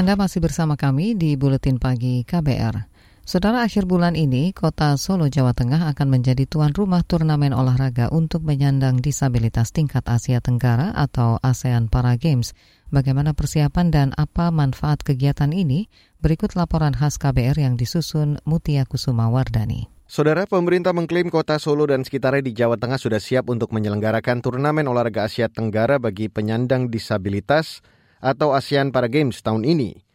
Anda 0.01 0.17
masih 0.17 0.41
bersama 0.41 0.81
kami 0.81 1.13
di 1.13 1.37
Buletin 1.37 1.77
Pagi 1.77 2.25
KBR. 2.25 3.00
Saudara 3.31 3.63
akhir 3.63 3.87
bulan 3.87 4.19
ini, 4.19 4.51
kota 4.51 4.99
Solo, 4.99 5.31
Jawa 5.31 5.55
Tengah 5.55 5.87
akan 5.95 6.19
menjadi 6.19 6.51
tuan 6.51 6.75
rumah 6.75 7.07
turnamen 7.07 7.55
olahraga 7.55 8.11
untuk 8.11 8.43
menyandang 8.43 8.99
disabilitas 8.99 9.71
tingkat 9.71 10.03
Asia 10.11 10.43
Tenggara 10.43 10.91
atau 10.99 11.39
ASEAN 11.39 11.87
Para 11.87 12.19
Games. 12.19 12.59
Bagaimana 12.91 13.31
persiapan 13.31 13.95
dan 13.95 14.09
apa 14.19 14.51
manfaat 14.51 15.07
kegiatan 15.07 15.55
ini? 15.55 15.87
Berikut 16.19 16.59
laporan 16.59 16.91
khas 16.91 17.23
KBR 17.23 17.55
yang 17.55 17.79
disusun 17.79 18.43
Mutia 18.43 18.83
Kusuma 18.83 19.31
Wardani. 19.31 19.87
Saudara, 20.11 20.43
pemerintah 20.51 20.91
mengklaim 20.91 21.31
kota 21.31 21.63
Solo 21.63 21.87
dan 21.87 22.03
sekitarnya 22.03 22.43
di 22.43 22.51
Jawa 22.51 22.83
Tengah 22.83 22.99
sudah 22.99 23.23
siap 23.23 23.47
untuk 23.47 23.71
menyelenggarakan 23.71 24.43
turnamen 24.43 24.91
olahraga 24.91 25.31
Asia 25.31 25.47
Tenggara 25.47 26.03
bagi 26.03 26.27
penyandang 26.27 26.91
disabilitas 26.91 27.79
atau 28.19 28.59
ASEAN 28.59 28.91
Para 28.91 29.07
Games 29.07 29.39
tahun 29.39 29.63
ini. 29.63 30.10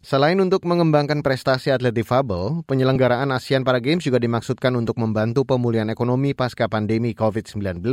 Selain 0.00 0.40
untuk 0.40 0.64
mengembangkan 0.64 1.20
prestasi 1.20 1.68
atlet 1.68 1.92
difabel, 1.92 2.64
penyelenggaraan 2.64 3.28
ASEAN 3.36 3.68
Para 3.68 3.84
Games 3.84 4.00
juga 4.00 4.16
dimaksudkan 4.16 4.72
untuk 4.72 4.96
membantu 4.96 5.44
pemulihan 5.44 5.92
ekonomi 5.92 6.32
pasca 6.32 6.72
pandemi 6.72 7.12
COVID-19. 7.12 7.84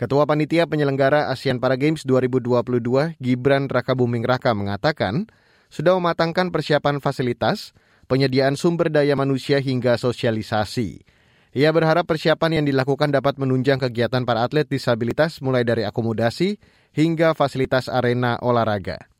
Ketua 0.00 0.24
Panitia 0.24 0.64
Penyelenggara 0.64 1.28
ASEAN 1.28 1.60
Para 1.60 1.76
Games 1.76 2.08
2022, 2.08 3.20
Gibran 3.20 3.68
Rakabuming 3.68 4.24
Raka 4.24 4.56
mengatakan, 4.56 5.28
sudah 5.68 5.92
mematangkan 6.00 6.48
persiapan 6.48 7.04
fasilitas, 7.04 7.76
penyediaan 8.08 8.56
sumber 8.56 8.88
daya 8.88 9.12
manusia 9.12 9.60
hingga 9.60 10.00
sosialisasi. 10.00 11.04
Ia 11.52 11.68
berharap 11.68 12.08
persiapan 12.08 12.64
yang 12.64 12.64
dilakukan 12.64 13.12
dapat 13.12 13.36
menunjang 13.36 13.76
kegiatan 13.76 14.24
para 14.24 14.40
atlet 14.40 14.64
disabilitas 14.64 15.44
mulai 15.44 15.68
dari 15.68 15.84
akomodasi 15.84 16.56
hingga 16.96 17.36
fasilitas 17.36 17.92
arena 17.92 18.40
olahraga. 18.40 19.17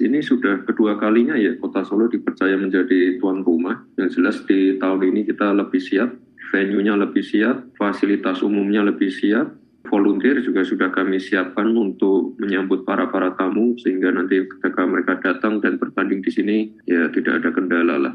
Ini 0.00 0.22
sudah 0.24 0.64
kedua 0.64 0.96
kalinya 0.96 1.34
ya 1.34 1.58
Kota 1.60 1.84
Solo 1.84 2.08
dipercaya 2.08 2.56
menjadi 2.56 3.20
tuan 3.20 3.44
rumah. 3.44 3.84
Yang 4.00 4.16
jelas 4.16 4.36
di 4.48 4.80
tahun 4.80 5.12
ini 5.12 5.26
kita 5.28 5.50
lebih 5.52 5.76
siap, 5.76 6.14
venue-nya 6.54 6.96
lebih 6.96 7.20
siap, 7.20 7.76
fasilitas 7.76 8.40
umumnya 8.40 8.80
lebih 8.86 9.12
siap, 9.12 9.50
volunteer 9.90 10.40
juga 10.40 10.64
sudah 10.64 10.88
kami 10.88 11.20
siapkan 11.20 11.68
untuk 11.76 12.38
menyambut 12.40 12.88
para-para 12.88 13.36
tamu 13.36 13.76
sehingga 13.76 14.08
nanti 14.08 14.40
ketika 14.46 14.88
mereka 14.88 15.20
datang 15.20 15.60
dan 15.60 15.76
bertanding 15.76 16.24
di 16.24 16.30
sini 16.32 16.56
ya 16.88 17.12
tidak 17.12 17.44
ada 17.44 17.50
kendala 17.52 17.96
lah. 18.00 18.14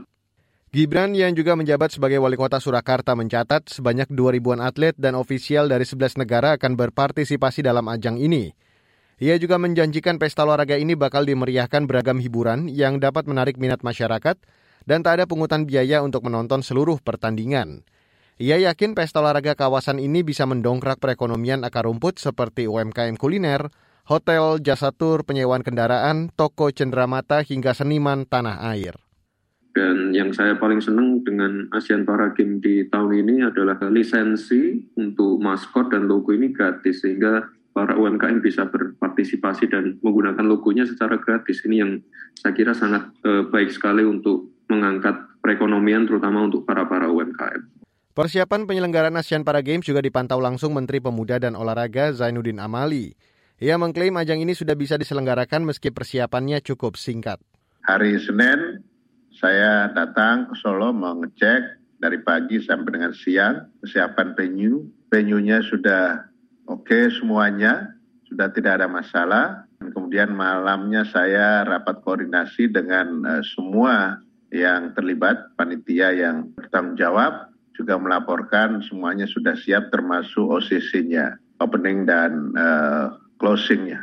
Gibran 0.74 1.16
yang 1.16 1.32
juga 1.38 1.56
menjabat 1.56 1.96
sebagai 1.96 2.20
wali 2.20 2.36
kota 2.36 2.60
Surakarta 2.60 3.16
mencatat 3.16 3.72
sebanyak 3.72 4.12
2.000-an 4.12 4.60
atlet 4.60 4.92
dan 4.98 5.16
ofisial 5.16 5.72
dari 5.72 5.88
11 5.88 6.20
negara 6.20 6.60
akan 6.60 6.76
berpartisipasi 6.76 7.64
dalam 7.64 7.88
ajang 7.88 8.20
ini. 8.20 8.52
Ia 9.16 9.40
juga 9.40 9.56
menjanjikan 9.56 10.20
pesta 10.20 10.44
olahraga 10.44 10.76
ini 10.76 10.92
bakal 10.92 11.24
dimeriahkan 11.24 11.88
beragam 11.88 12.20
hiburan 12.20 12.68
yang 12.68 13.00
dapat 13.00 13.32
menarik 13.32 13.56
minat 13.56 13.80
masyarakat 13.80 14.36
dan 14.84 15.00
tak 15.08 15.20
ada 15.20 15.26
pungutan 15.26 15.64
biaya 15.64 16.04
untuk 16.04 16.28
menonton 16.28 16.60
seluruh 16.60 17.00
pertandingan. 17.00 17.88
Ia 18.36 18.60
yakin 18.60 18.92
pesta 18.92 19.24
olahraga 19.24 19.56
kawasan 19.56 20.04
ini 20.04 20.20
bisa 20.20 20.44
mendongkrak 20.44 21.00
perekonomian 21.00 21.64
akar 21.64 21.88
rumput 21.88 22.20
seperti 22.20 22.68
UMKM 22.68 23.16
kuliner, 23.16 23.72
hotel, 24.12 24.60
jasa 24.60 24.92
tur, 24.92 25.24
penyewaan 25.24 25.64
kendaraan, 25.64 26.28
toko 26.36 26.68
cenderamata 26.68 27.40
hingga 27.40 27.72
seniman 27.72 28.28
tanah 28.28 28.68
air. 28.76 29.00
Dan 29.72 30.12
yang 30.12 30.36
saya 30.36 30.60
paling 30.60 30.84
senang 30.84 31.24
dengan 31.24 31.72
ASEAN 31.72 32.04
Para 32.04 32.36
Games 32.36 32.60
di 32.60 32.84
tahun 32.92 33.24
ini 33.24 33.48
adalah 33.48 33.80
lisensi 33.88 34.92
untuk 35.00 35.40
maskot 35.40 35.96
dan 35.96 36.12
logo 36.12 36.36
ini 36.36 36.52
gratis 36.52 37.08
sehingga 37.08 37.44
para 37.76 38.00
UMKM 38.00 38.40
bisa 38.40 38.64
berpartisipasi 38.72 39.68
dan 39.68 40.00
menggunakan 40.00 40.48
logonya 40.48 40.88
secara 40.88 41.20
gratis. 41.20 41.60
Ini 41.68 41.84
yang 41.84 41.92
saya 42.40 42.56
kira 42.56 42.72
sangat 42.72 43.12
eh, 43.28 43.44
baik 43.52 43.76
sekali 43.76 44.08
untuk 44.08 44.64
mengangkat 44.72 45.20
perekonomian 45.44 46.08
terutama 46.08 46.48
untuk 46.48 46.64
para-para 46.64 47.12
UMKM. 47.12 47.76
Persiapan 48.16 48.64
penyelenggaraan 48.64 49.20
ASEAN 49.20 49.44
Para 49.44 49.60
Games 49.60 49.84
juga 49.84 50.00
dipantau 50.00 50.40
langsung 50.40 50.72
Menteri 50.72 51.04
Pemuda 51.04 51.36
dan 51.36 51.60
Olahraga 51.60 52.16
Zainuddin 52.16 52.64
Amali. 52.64 53.12
Ia 53.60 53.76
mengklaim 53.76 54.16
ajang 54.16 54.40
ini 54.40 54.56
sudah 54.56 54.72
bisa 54.80 54.96
diselenggarakan 54.96 55.68
meski 55.68 55.92
persiapannya 55.92 56.64
cukup 56.64 56.96
singkat. 56.96 57.44
Hari 57.84 58.16
Senin 58.24 58.88
saya 59.36 59.92
datang 59.92 60.48
ke 60.48 60.56
Solo 60.64 60.96
mengecek 60.96 61.84
dari 62.00 62.24
pagi 62.24 62.64
sampai 62.64 62.92
dengan 62.96 63.12
siang 63.12 63.68
kesiapan 63.84 64.32
venue. 64.32 64.88
Venue-nya 65.12 65.60
sudah 65.64 66.24
oke 66.66 67.00
semuanya, 67.18 67.96
sudah 68.30 68.52
tidak 68.54 68.82
ada 68.82 68.88
masalah. 68.90 69.46
Dan 69.80 69.92
kemudian 69.92 70.32
malamnya 70.34 71.06
saya 71.10 71.64
rapat 71.66 72.02
koordinasi 72.02 72.72
dengan 72.72 73.26
uh, 73.26 73.44
semua 73.44 74.20
yang 74.54 74.96
terlibat, 74.96 75.54
panitia 75.60 76.16
yang 76.16 76.50
bertanggung 76.56 76.96
jawab, 76.96 77.52
juga 77.76 78.00
melaporkan 78.00 78.80
semuanya 78.88 79.28
sudah 79.28 79.54
siap 79.60 79.92
termasuk 79.92 80.48
OCC-nya, 80.48 81.38
opening 81.60 82.08
dan 82.08 82.56
uh, 82.56 83.20
closing-nya. 83.36 84.00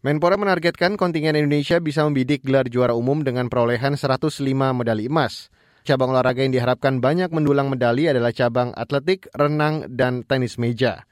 Menpora 0.00 0.40
menargetkan 0.40 0.96
kontingen 0.96 1.36
Indonesia 1.36 1.76
bisa 1.76 2.04
membidik 2.08 2.40
gelar 2.40 2.68
juara 2.72 2.96
umum 2.96 3.20
dengan 3.20 3.52
perolehan 3.52 4.00
105 4.00 4.40
medali 4.72 5.12
emas. 5.12 5.52
Cabang 5.84 6.12
olahraga 6.12 6.44
yang 6.44 6.52
diharapkan 6.52 7.00
banyak 7.00 7.32
mendulang 7.32 7.72
medali 7.72 8.08
adalah 8.08 8.32
cabang 8.32 8.72
atletik, 8.76 9.28
renang, 9.32 9.88
dan 9.92 10.24
tenis 10.24 10.56
meja. 10.60 11.08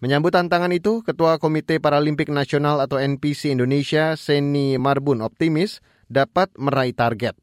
Menyambut 0.00 0.32
tantangan 0.32 0.72
itu, 0.72 1.04
Ketua 1.04 1.36
Komite 1.36 1.76
Paralimpik 1.76 2.32
Nasional 2.32 2.80
atau 2.80 2.96
NPC 2.96 3.52
Indonesia, 3.52 4.16
Seni 4.16 4.80
Marbun, 4.80 5.20
optimis 5.20 5.84
dapat 6.08 6.48
meraih 6.56 6.96
target. 6.96 7.36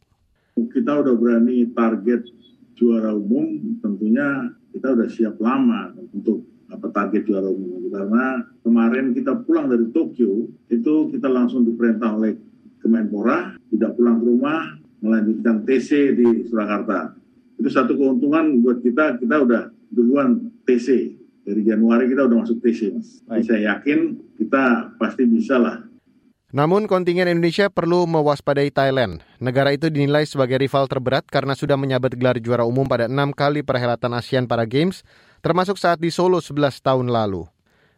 Kita 0.58 1.06
udah 1.06 1.14
berani 1.14 1.70
target 1.78 2.26
juara 2.74 3.14
umum, 3.14 3.78
tentunya 3.78 4.50
kita 4.74 4.90
udah 4.90 5.06
siap 5.06 5.38
lama 5.38 5.94
untuk 6.10 6.50
apa 6.74 6.90
target 6.90 7.30
juara 7.30 7.46
umum. 7.46 7.94
Karena 7.94 8.42
kemarin 8.66 9.14
kita 9.14 9.38
pulang 9.46 9.70
dari 9.70 9.94
Tokyo 9.94 10.50
itu 10.74 11.14
kita 11.14 11.30
langsung 11.30 11.62
diperintah 11.62 12.10
oleh 12.18 12.42
Kemenpora 12.82 13.54
tidak 13.70 13.94
pulang 13.94 14.18
ke 14.18 14.26
rumah 14.34 14.82
melanjutkan 15.06 15.62
TC 15.62 16.18
di 16.18 16.50
Surakarta. 16.50 17.14
Itu 17.62 17.70
satu 17.70 17.94
keuntungan 17.94 18.66
buat 18.66 18.82
kita 18.82 19.22
kita 19.22 19.46
udah 19.46 19.70
duluan 19.94 20.50
TC 20.66 21.18
dari 21.48 21.64
Januari 21.64 22.12
kita 22.12 22.28
udah 22.28 22.44
masuk 22.44 22.60
TC 22.60 22.92
mas 22.92 23.24
Jadi 23.24 23.44
saya 23.48 23.62
yakin 23.72 24.20
kita 24.36 24.92
pasti 25.00 25.24
bisa 25.24 25.56
lah 25.56 25.88
namun 26.48 26.88
kontingen 26.88 27.28
Indonesia 27.28 27.68
perlu 27.68 28.08
mewaspadai 28.08 28.72
Thailand. 28.72 29.20
Negara 29.36 29.76
itu 29.76 29.92
dinilai 29.92 30.24
sebagai 30.24 30.56
rival 30.56 30.88
terberat 30.88 31.28
karena 31.28 31.52
sudah 31.60 31.76
menyabet 31.76 32.16
gelar 32.16 32.40
juara 32.40 32.64
umum 32.64 32.88
pada 32.88 33.12
enam 33.12 33.36
kali 33.36 33.68
perhelatan 33.68 34.16
ASEAN 34.16 34.48
Para 34.48 34.64
Games, 34.64 35.04
termasuk 35.44 35.76
saat 35.76 36.00
di 36.00 36.08
Solo 36.08 36.40
11 36.40 36.80
tahun 36.80 37.12
lalu. 37.12 37.44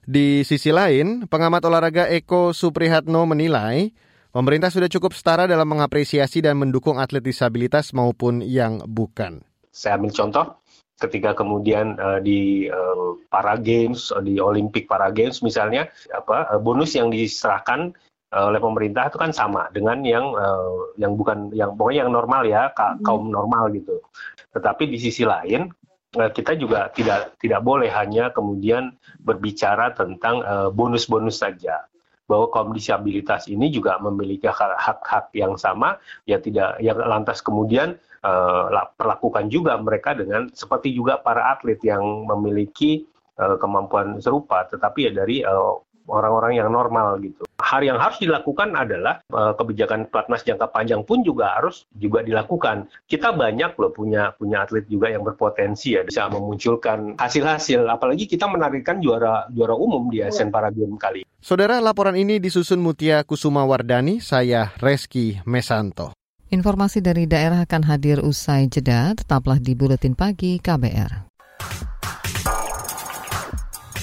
Di 0.02 0.42
sisi 0.42 0.74
lain, 0.74 1.30
pengamat 1.30 1.62
olahraga 1.70 2.10
Eko 2.10 2.50
Suprihatno 2.50 3.30
menilai 3.30 3.94
pemerintah 4.34 4.74
sudah 4.74 4.90
cukup 4.90 5.14
setara 5.14 5.46
dalam 5.46 5.70
mengapresiasi 5.70 6.42
dan 6.42 6.58
mendukung 6.58 6.98
atlet 6.98 7.22
disabilitas 7.22 7.94
maupun 7.94 8.42
yang 8.42 8.82
bukan. 8.90 9.46
Saya 9.70 10.02
ambil 10.02 10.10
contoh, 10.10 10.59
ketika 11.00 11.32
kemudian 11.34 11.96
uh, 11.98 12.20
di 12.20 12.68
uh, 12.68 13.16
para 13.32 13.56
games 13.56 14.12
di 14.22 14.38
Olimpik 14.38 14.86
para 14.86 15.10
games 15.10 15.40
misalnya 15.40 15.88
apa 16.12 16.52
uh, 16.52 16.60
bonus 16.60 16.94
yang 16.94 17.08
diserahkan 17.08 17.96
uh, 18.36 18.52
oleh 18.52 18.60
pemerintah 18.60 19.08
itu 19.08 19.18
kan 19.18 19.32
sama 19.32 19.72
dengan 19.72 20.04
yang 20.04 20.36
uh, 20.36 20.94
yang 21.00 21.16
bukan 21.16 21.50
yang 21.56 21.74
pokoknya 21.80 22.06
yang 22.06 22.12
normal 22.12 22.44
ya 22.44 22.70
kaum 23.02 23.32
normal 23.32 23.72
gitu. 23.72 24.04
Tetapi 24.52 24.92
di 24.92 24.98
sisi 25.00 25.24
lain 25.24 25.72
Eh, 26.10 26.32
kita 26.34 26.58
juga 26.58 26.90
tidak 26.90 27.38
tidak 27.38 27.62
boleh 27.62 27.86
hanya 27.94 28.34
kemudian 28.34 28.98
berbicara 29.22 29.94
tentang 29.94 30.42
uh, 30.42 30.74
bonus-bonus 30.74 31.38
saja 31.38 31.86
bahwa 32.30 32.46
kaum 32.54 32.70
disabilitas 32.78 33.50
ini 33.50 33.74
juga 33.74 33.98
memiliki 33.98 34.46
hak-hak 34.46 35.34
yang 35.34 35.58
sama 35.58 35.98
ya 36.30 36.38
tidak 36.38 36.78
yang 36.78 37.02
lantas 37.02 37.42
kemudian 37.42 37.98
uh, 38.22 38.70
perlakukan 38.94 39.50
juga 39.50 39.74
mereka 39.82 40.14
dengan 40.14 40.46
seperti 40.54 40.94
juga 40.94 41.18
para 41.18 41.58
atlet 41.58 41.82
yang 41.82 42.30
memiliki 42.30 43.10
uh, 43.42 43.58
kemampuan 43.58 44.22
serupa 44.22 44.70
tetapi 44.70 45.10
ya 45.10 45.12
dari 45.26 45.42
uh, 45.42 45.82
orang-orang 46.06 46.62
yang 46.62 46.70
normal 46.70 47.18
gitu. 47.26 47.49
Hal 47.60 47.84
yang 47.84 48.00
harus 48.00 48.18
dilakukan 48.24 48.72
adalah 48.72 49.20
uh, 49.36 49.52
kebijakan 49.52 50.08
pelatnas 50.08 50.48
jangka 50.48 50.72
panjang 50.72 51.04
pun 51.04 51.22
juga 51.28 51.60
harus 51.60 51.84
juga 51.92 52.24
dilakukan. 52.24 52.88
Kita 53.04 53.36
banyak 53.36 53.76
loh 53.76 53.92
punya 53.92 54.32
punya 54.32 54.64
atlet 54.64 54.88
juga 54.88 55.12
yang 55.12 55.28
berpotensi 55.28 56.00
ya 56.00 56.08
bisa 56.08 56.32
memunculkan 56.32 57.20
hasil-hasil. 57.20 57.84
Apalagi 57.84 58.32
kita 58.32 58.48
menarikkan 58.48 59.04
juara 59.04 59.46
juara 59.52 59.76
umum 59.76 60.08
di 60.08 60.24
Asian 60.24 60.50
Para 60.50 60.72
Games 60.72 60.96
kali. 60.96 61.22
Saudara, 61.40 61.84
laporan 61.84 62.16
ini 62.16 62.40
disusun 62.40 62.80
Mutia 62.80 63.24
Kusuma 63.28 63.68
Wardani, 63.68 64.24
saya 64.24 64.72
Reski 64.80 65.40
Mesanto. 65.44 66.16
Informasi 66.50 67.04
dari 67.04 67.30
daerah 67.30 67.62
akan 67.62 67.86
hadir 67.86 68.26
usai 68.26 68.66
jeda, 68.72 69.14
tetaplah 69.14 69.62
di 69.62 69.78
Buletin 69.78 70.18
Pagi 70.18 70.58
KBR. 70.58 71.30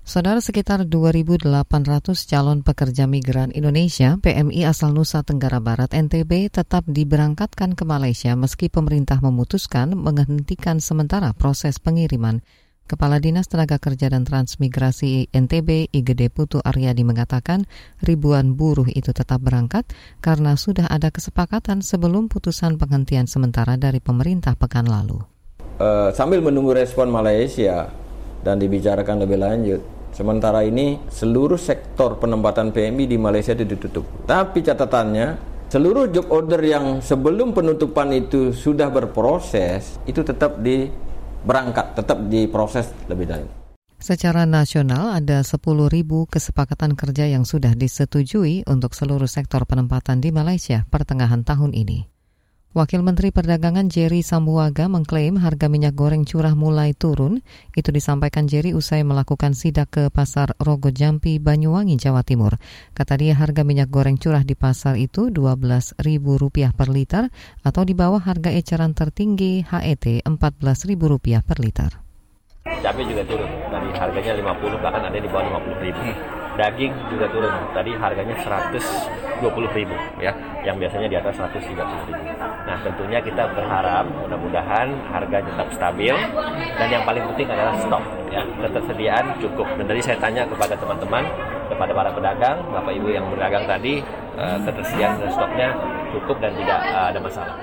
Saudara 0.00 0.40
sekitar 0.40 0.88
2.800 0.88 1.44
calon 2.26 2.64
pekerja 2.64 3.04
migran 3.04 3.52
Indonesia 3.52 4.16
PMI 4.18 4.64
asal 4.64 4.96
Nusa 4.96 5.20
Tenggara 5.20 5.60
Barat 5.60 5.92
NTB 5.92 6.48
tetap 6.48 6.88
diberangkatkan 6.88 7.76
ke 7.76 7.84
Malaysia 7.84 8.32
meski 8.32 8.72
pemerintah 8.72 9.20
memutuskan 9.20 9.92
menghentikan 9.94 10.80
sementara 10.80 11.36
proses 11.36 11.78
pengiriman. 11.78 12.40
Kepala 12.90 13.22
Dinas 13.22 13.46
Tenaga 13.46 13.78
Kerja 13.78 14.10
dan 14.10 14.26
Transmigrasi 14.26 15.30
NTB 15.30 15.94
Igede 15.94 16.26
Putu 16.26 16.58
Aryadi 16.58 17.06
mengatakan 17.06 17.70
ribuan 18.02 18.58
buruh 18.58 18.90
itu 18.90 19.14
tetap 19.14 19.38
berangkat 19.46 19.86
karena 20.18 20.58
sudah 20.58 20.90
ada 20.90 21.14
kesepakatan 21.14 21.86
sebelum 21.86 22.26
putusan 22.26 22.82
penghentian 22.82 23.30
sementara 23.30 23.78
dari 23.78 24.02
pemerintah 24.02 24.58
pekan 24.58 24.90
lalu. 24.90 25.22
Uh, 25.78 26.10
sambil 26.10 26.42
menunggu 26.42 26.74
respon 26.74 27.14
Malaysia 27.14 27.94
dan 28.44 28.60
dibicarakan 28.60 29.24
lebih 29.24 29.38
lanjut, 29.40 29.80
Sementara 30.10 30.66
ini 30.66 30.98
seluruh 31.06 31.56
sektor 31.56 32.18
penempatan 32.18 32.74
PMI 32.74 33.06
di 33.06 33.16
Malaysia 33.16 33.54
itu 33.54 33.62
ditutup. 33.62 34.04
Tapi 34.26 34.58
catatannya 34.58 35.38
seluruh 35.70 36.10
job 36.10 36.26
order 36.34 36.58
yang 36.66 36.98
sebelum 36.98 37.54
penutupan 37.54 38.10
itu 38.10 38.50
sudah 38.50 38.90
berproses 38.90 40.02
itu 40.10 40.26
tetap 40.26 40.58
di 40.58 40.90
berangkat, 41.46 41.94
tetap 41.94 42.26
diproses 42.26 42.90
lebih 43.06 43.30
lanjut. 43.30 43.52
Secara 44.00 44.48
nasional 44.48 45.12
ada 45.12 45.44
10.000 45.44 45.60
kesepakatan 46.26 46.96
kerja 46.96 47.28
yang 47.28 47.44
sudah 47.44 47.76
disetujui 47.76 48.64
untuk 48.64 48.96
seluruh 48.96 49.28
sektor 49.28 49.62
penempatan 49.68 50.24
di 50.24 50.32
Malaysia 50.32 50.88
pertengahan 50.88 51.44
tahun 51.44 51.76
ini. 51.76 52.09
Wakil 52.70 53.02
Menteri 53.02 53.34
Perdagangan 53.34 53.90
Jerry 53.90 54.22
Sambuaga 54.22 54.86
mengklaim 54.86 55.34
harga 55.42 55.66
minyak 55.66 55.98
goreng 55.98 56.22
curah 56.22 56.54
mulai 56.54 56.94
turun. 56.94 57.42
Itu 57.74 57.90
disampaikan 57.90 58.46
Jerry 58.46 58.78
usai 58.78 59.02
melakukan 59.02 59.58
sidak 59.58 59.90
ke 59.90 60.06
pasar 60.06 60.54
Rogo 60.54 60.94
Jampi, 60.94 61.42
Banyuwangi, 61.42 61.98
Jawa 61.98 62.22
Timur. 62.22 62.62
Kata 62.94 63.18
dia 63.18 63.34
harga 63.34 63.66
minyak 63.66 63.90
goreng 63.90 64.22
curah 64.22 64.46
di 64.46 64.54
pasar 64.54 65.02
itu 65.02 65.34
Rp12.000 65.34 66.70
per 66.70 66.88
liter 66.94 67.26
atau 67.66 67.82
di 67.82 67.98
bawah 67.98 68.22
harga 68.22 68.54
eceran 68.54 68.94
tertinggi 68.94 69.66
HET 69.66 70.22
Rp14.000 70.22 71.42
per 71.42 71.58
liter. 71.58 71.90
Cabai 72.70 73.02
juga 73.02 73.26
turun 73.26 73.50
dari 73.66 73.90
harganya 73.98 74.32
50 74.46 74.78
bahkan 74.78 75.02
ada 75.10 75.18
di 75.18 75.26
bawah 75.26 75.58
50 75.58 75.74
ribu. 75.90 76.02
Daging 76.54 76.92
juga 77.10 77.26
turun. 77.34 77.50
Tadi 77.74 77.90
harganya 77.98 78.36
120 78.38 79.74
ribu 79.74 79.96
ya, 80.22 80.30
yang 80.62 80.76
biasanya 80.78 81.08
di 81.10 81.16
atas 81.16 81.34
130 81.34 81.66
ribu. 81.66 82.49
Nah 82.70 82.78
tentunya 82.86 83.18
kita 83.18 83.50
berharap 83.50 84.06
mudah-mudahan 84.14 84.94
harga 85.10 85.42
tetap 85.42 85.66
stabil 85.74 86.14
dan 86.78 86.86
yang 86.86 87.02
paling 87.02 87.26
penting 87.34 87.50
adalah 87.50 87.74
stok 87.82 88.04
ya 88.30 88.46
ketersediaan 88.62 89.34
cukup. 89.42 89.66
Dan 89.74 89.90
tadi 89.90 89.98
saya 89.98 90.22
tanya 90.22 90.46
kepada 90.46 90.78
teman-teman 90.78 91.26
kepada 91.66 91.90
para 91.90 92.10
pedagang, 92.14 92.62
bapak 92.70 92.94
ibu 92.94 93.10
yang 93.10 93.26
berdagang 93.26 93.66
tadi 93.66 93.98
eh, 94.38 94.58
ketersediaan 94.62 95.18
stoknya 95.34 95.74
cukup 96.14 96.38
dan 96.38 96.54
tidak 96.54 96.78
eh, 96.78 97.06
ada 97.10 97.18
masalah. 97.18 97.58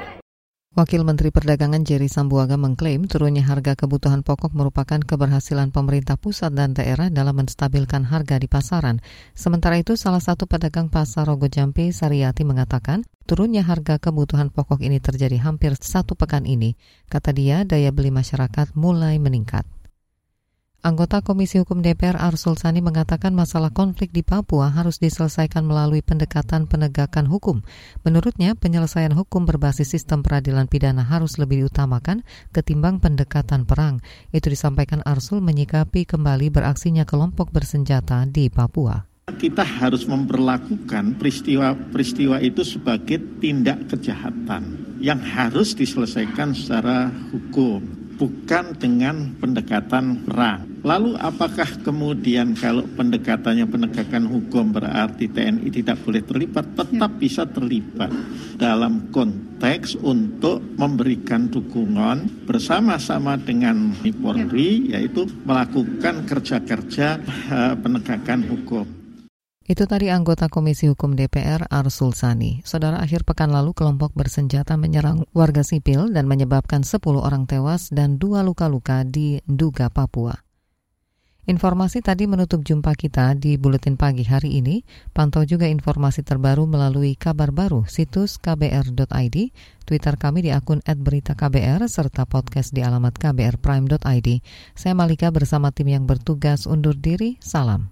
Wakil 0.75 1.07
Menteri 1.07 1.31
Perdagangan 1.31 1.87
Jerry 1.87 2.11
Sambuaga 2.11 2.59
mengklaim 2.59 3.07
turunnya 3.07 3.39
harga 3.45 3.79
kebutuhan 3.79 4.19
pokok 4.19 4.51
merupakan 4.51 4.99
keberhasilan 4.99 5.71
pemerintah 5.71 6.19
pusat 6.19 6.51
dan 6.51 6.75
daerah 6.75 7.07
dalam 7.07 7.39
menstabilkan 7.39 8.03
harga 8.03 8.35
di 8.35 8.51
pasaran. 8.51 8.99
Sementara 9.31 9.79
itu, 9.79 9.95
salah 9.95 10.19
satu 10.19 10.43
pedagang 10.43 10.91
pasar 10.91 11.31
Rogo 11.31 11.47
Jampi, 11.47 11.95
Sariati, 11.95 12.43
mengatakan 12.43 13.07
turunnya 13.23 13.63
harga 13.63 13.95
kebutuhan 13.95 14.51
pokok 14.51 14.83
ini 14.83 14.99
terjadi 14.99 15.39
hampir 15.39 15.71
satu 15.79 16.19
pekan 16.19 16.43
ini. 16.43 16.75
Kata 17.07 17.31
dia, 17.31 17.63
daya 17.63 17.95
beli 17.95 18.11
masyarakat 18.11 18.75
mulai 18.75 19.15
meningkat. 19.23 19.76
Anggota 20.85 21.25
Komisi 21.25 21.57
Hukum 21.57 21.81
DPR 21.81 22.21
Arsul 22.21 22.53
Sani 22.53 22.85
mengatakan 22.85 23.33
masalah 23.33 23.73
konflik 23.73 24.13
di 24.13 24.21
Papua 24.21 24.69
harus 24.69 25.01
diselesaikan 25.01 25.65
melalui 25.65 26.05
pendekatan 26.05 26.69
penegakan 26.69 27.25
hukum. 27.25 27.65
Menurutnya, 28.05 28.53
penyelesaian 28.53 29.09
hukum 29.17 29.49
berbasis 29.49 29.89
sistem 29.89 30.21
peradilan 30.21 30.69
pidana 30.69 31.01
harus 31.01 31.41
lebih 31.41 31.65
diutamakan 31.65 32.21
ketimbang 32.53 33.01
pendekatan 33.01 33.65
perang. 33.65 34.05
Itu 34.29 34.53
disampaikan 34.53 35.01
Arsul 35.01 35.41
menyikapi 35.41 36.05
kembali 36.05 36.53
beraksinya 36.53 37.09
kelompok 37.09 37.49
bersenjata 37.49 38.29
di 38.29 38.53
Papua. 38.53 39.01
Kita 39.27 39.65
harus 39.65 40.07
memperlakukan 40.07 41.19
peristiwa-peristiwa 41.19 42.39
itu 42.39 42.63
sebagai 42.63 43.19
tindak 43.43 43.91
kejahatan 43.91 44.95
yang 45.03 45.19
harus 45.19 45.75
diselesaikan 45.75 46.55
secara 46.55 47.11
hukum, 47.35 48.06
bukan 48.17 48.73
dengan 48.75 49.37
pendekatan 49.37 50.25
perang. 50.25 50.65
Lalu 50.81 51.13
apakah 51.21 51.69
kemudian 51.85 52.57
kalau 52.57 52.83
pendekatannya 52.97 53.69
penegakan 53.69 54.25
hukum 54.25 54.73
berarti 54.73 55.29
TNI 55.29 55.69
tidak 55.69 56.01
boleh 56.01 56.25
terlibat? 56.25 56.65
Tetap 56.73 57.11
ya. 57.13 57.19
bisa 57.21 57.43
terlibat 57.45 58.09
dalam 58.57 59.13
konteks 59.13 60.01
untuk 60.01 60.65
memberikan 60.75 61.49
dukungan 61.53 62.49
bersama-sama 62.49 63.37
dengan 63.37 63.93
Polri 64.17 64.89
ya. 64.89 64.97
yaitu 64.97 65.29
melakukan 65.45 66.25
kerja-kerja 66.25 67.21
uh, 67.53 67.73
penegakan 67.77 68.41
hukum. 68.49 68.96
Itu 69.67 69.83
tadi 69.83 70.07
anggota 70.07 70.47
Komisi 70.47 70.87
Hukum 70.87 71.19
DPR 71.19 71.67
Arsul 71.67 72.15
Sani. 72.15 72.63
Saudara 72.63 73.03
akhir 73.03 73.27
pekan 73.27 73.51
lalu 73.51 73.75
kelompok 73.75 74.15
bersenjata 74.15 74.79
menyerang 74.79 75.27
warga 75.35 75.59
sipil 75.59 76.07
dan 76.15 76.23
menyebabkan 76.23 76.87
10 76.87 77.03
orang 77.19 77.43
tewas 77.51 77.91
dan 77.91 78.15
dua 78.15 78.47
luka-luka 78.47 79.03
di 79.03 79.43
Nduga, 79.43 79.91
Papua. 79.91 80.39
Informasi 81.51 81.99
tadi 81.99 82.27
menutup 82.31 82.63
jumpa 82.63 82.95
kita 82.95 83.35
di 83.35 83.59
Buletin 83.59 83.99
Pagi 83.99 84.23
hari 84.23 84.55
ini. 84.55 84.87
Pantau 85.11 85.43
juga 85.43 85.67
informasi 85.67 86.23
terbaru 86.23 86.63
melalui 86.63 87.19
kabar 87.19 87.51
baru 87.51 87.83
situs 87.87 88.39
kbr.id, 88.39 89.37
Twitter 89.83 90.15
kami 90.15 90.47
di 90.47 90.51
akun 90.55 90.79
@beritaKBR 90.83 91.87
serta 91.91 92.23
podcast 92.23 92.71
di 92.71 92.83
alamat 92.87 93.19
kbrprime.id. 93.19 94.29
Saya 94.75 94.95
Malika 94.95 95.27
bersama 95.27 95.75
tim 95.75 95.91
yang 95.91 96.07
bertugas 96.07 96.67
undur 96.67 96.95
diri. 96.95 97.35
Salam. 97.43 97.91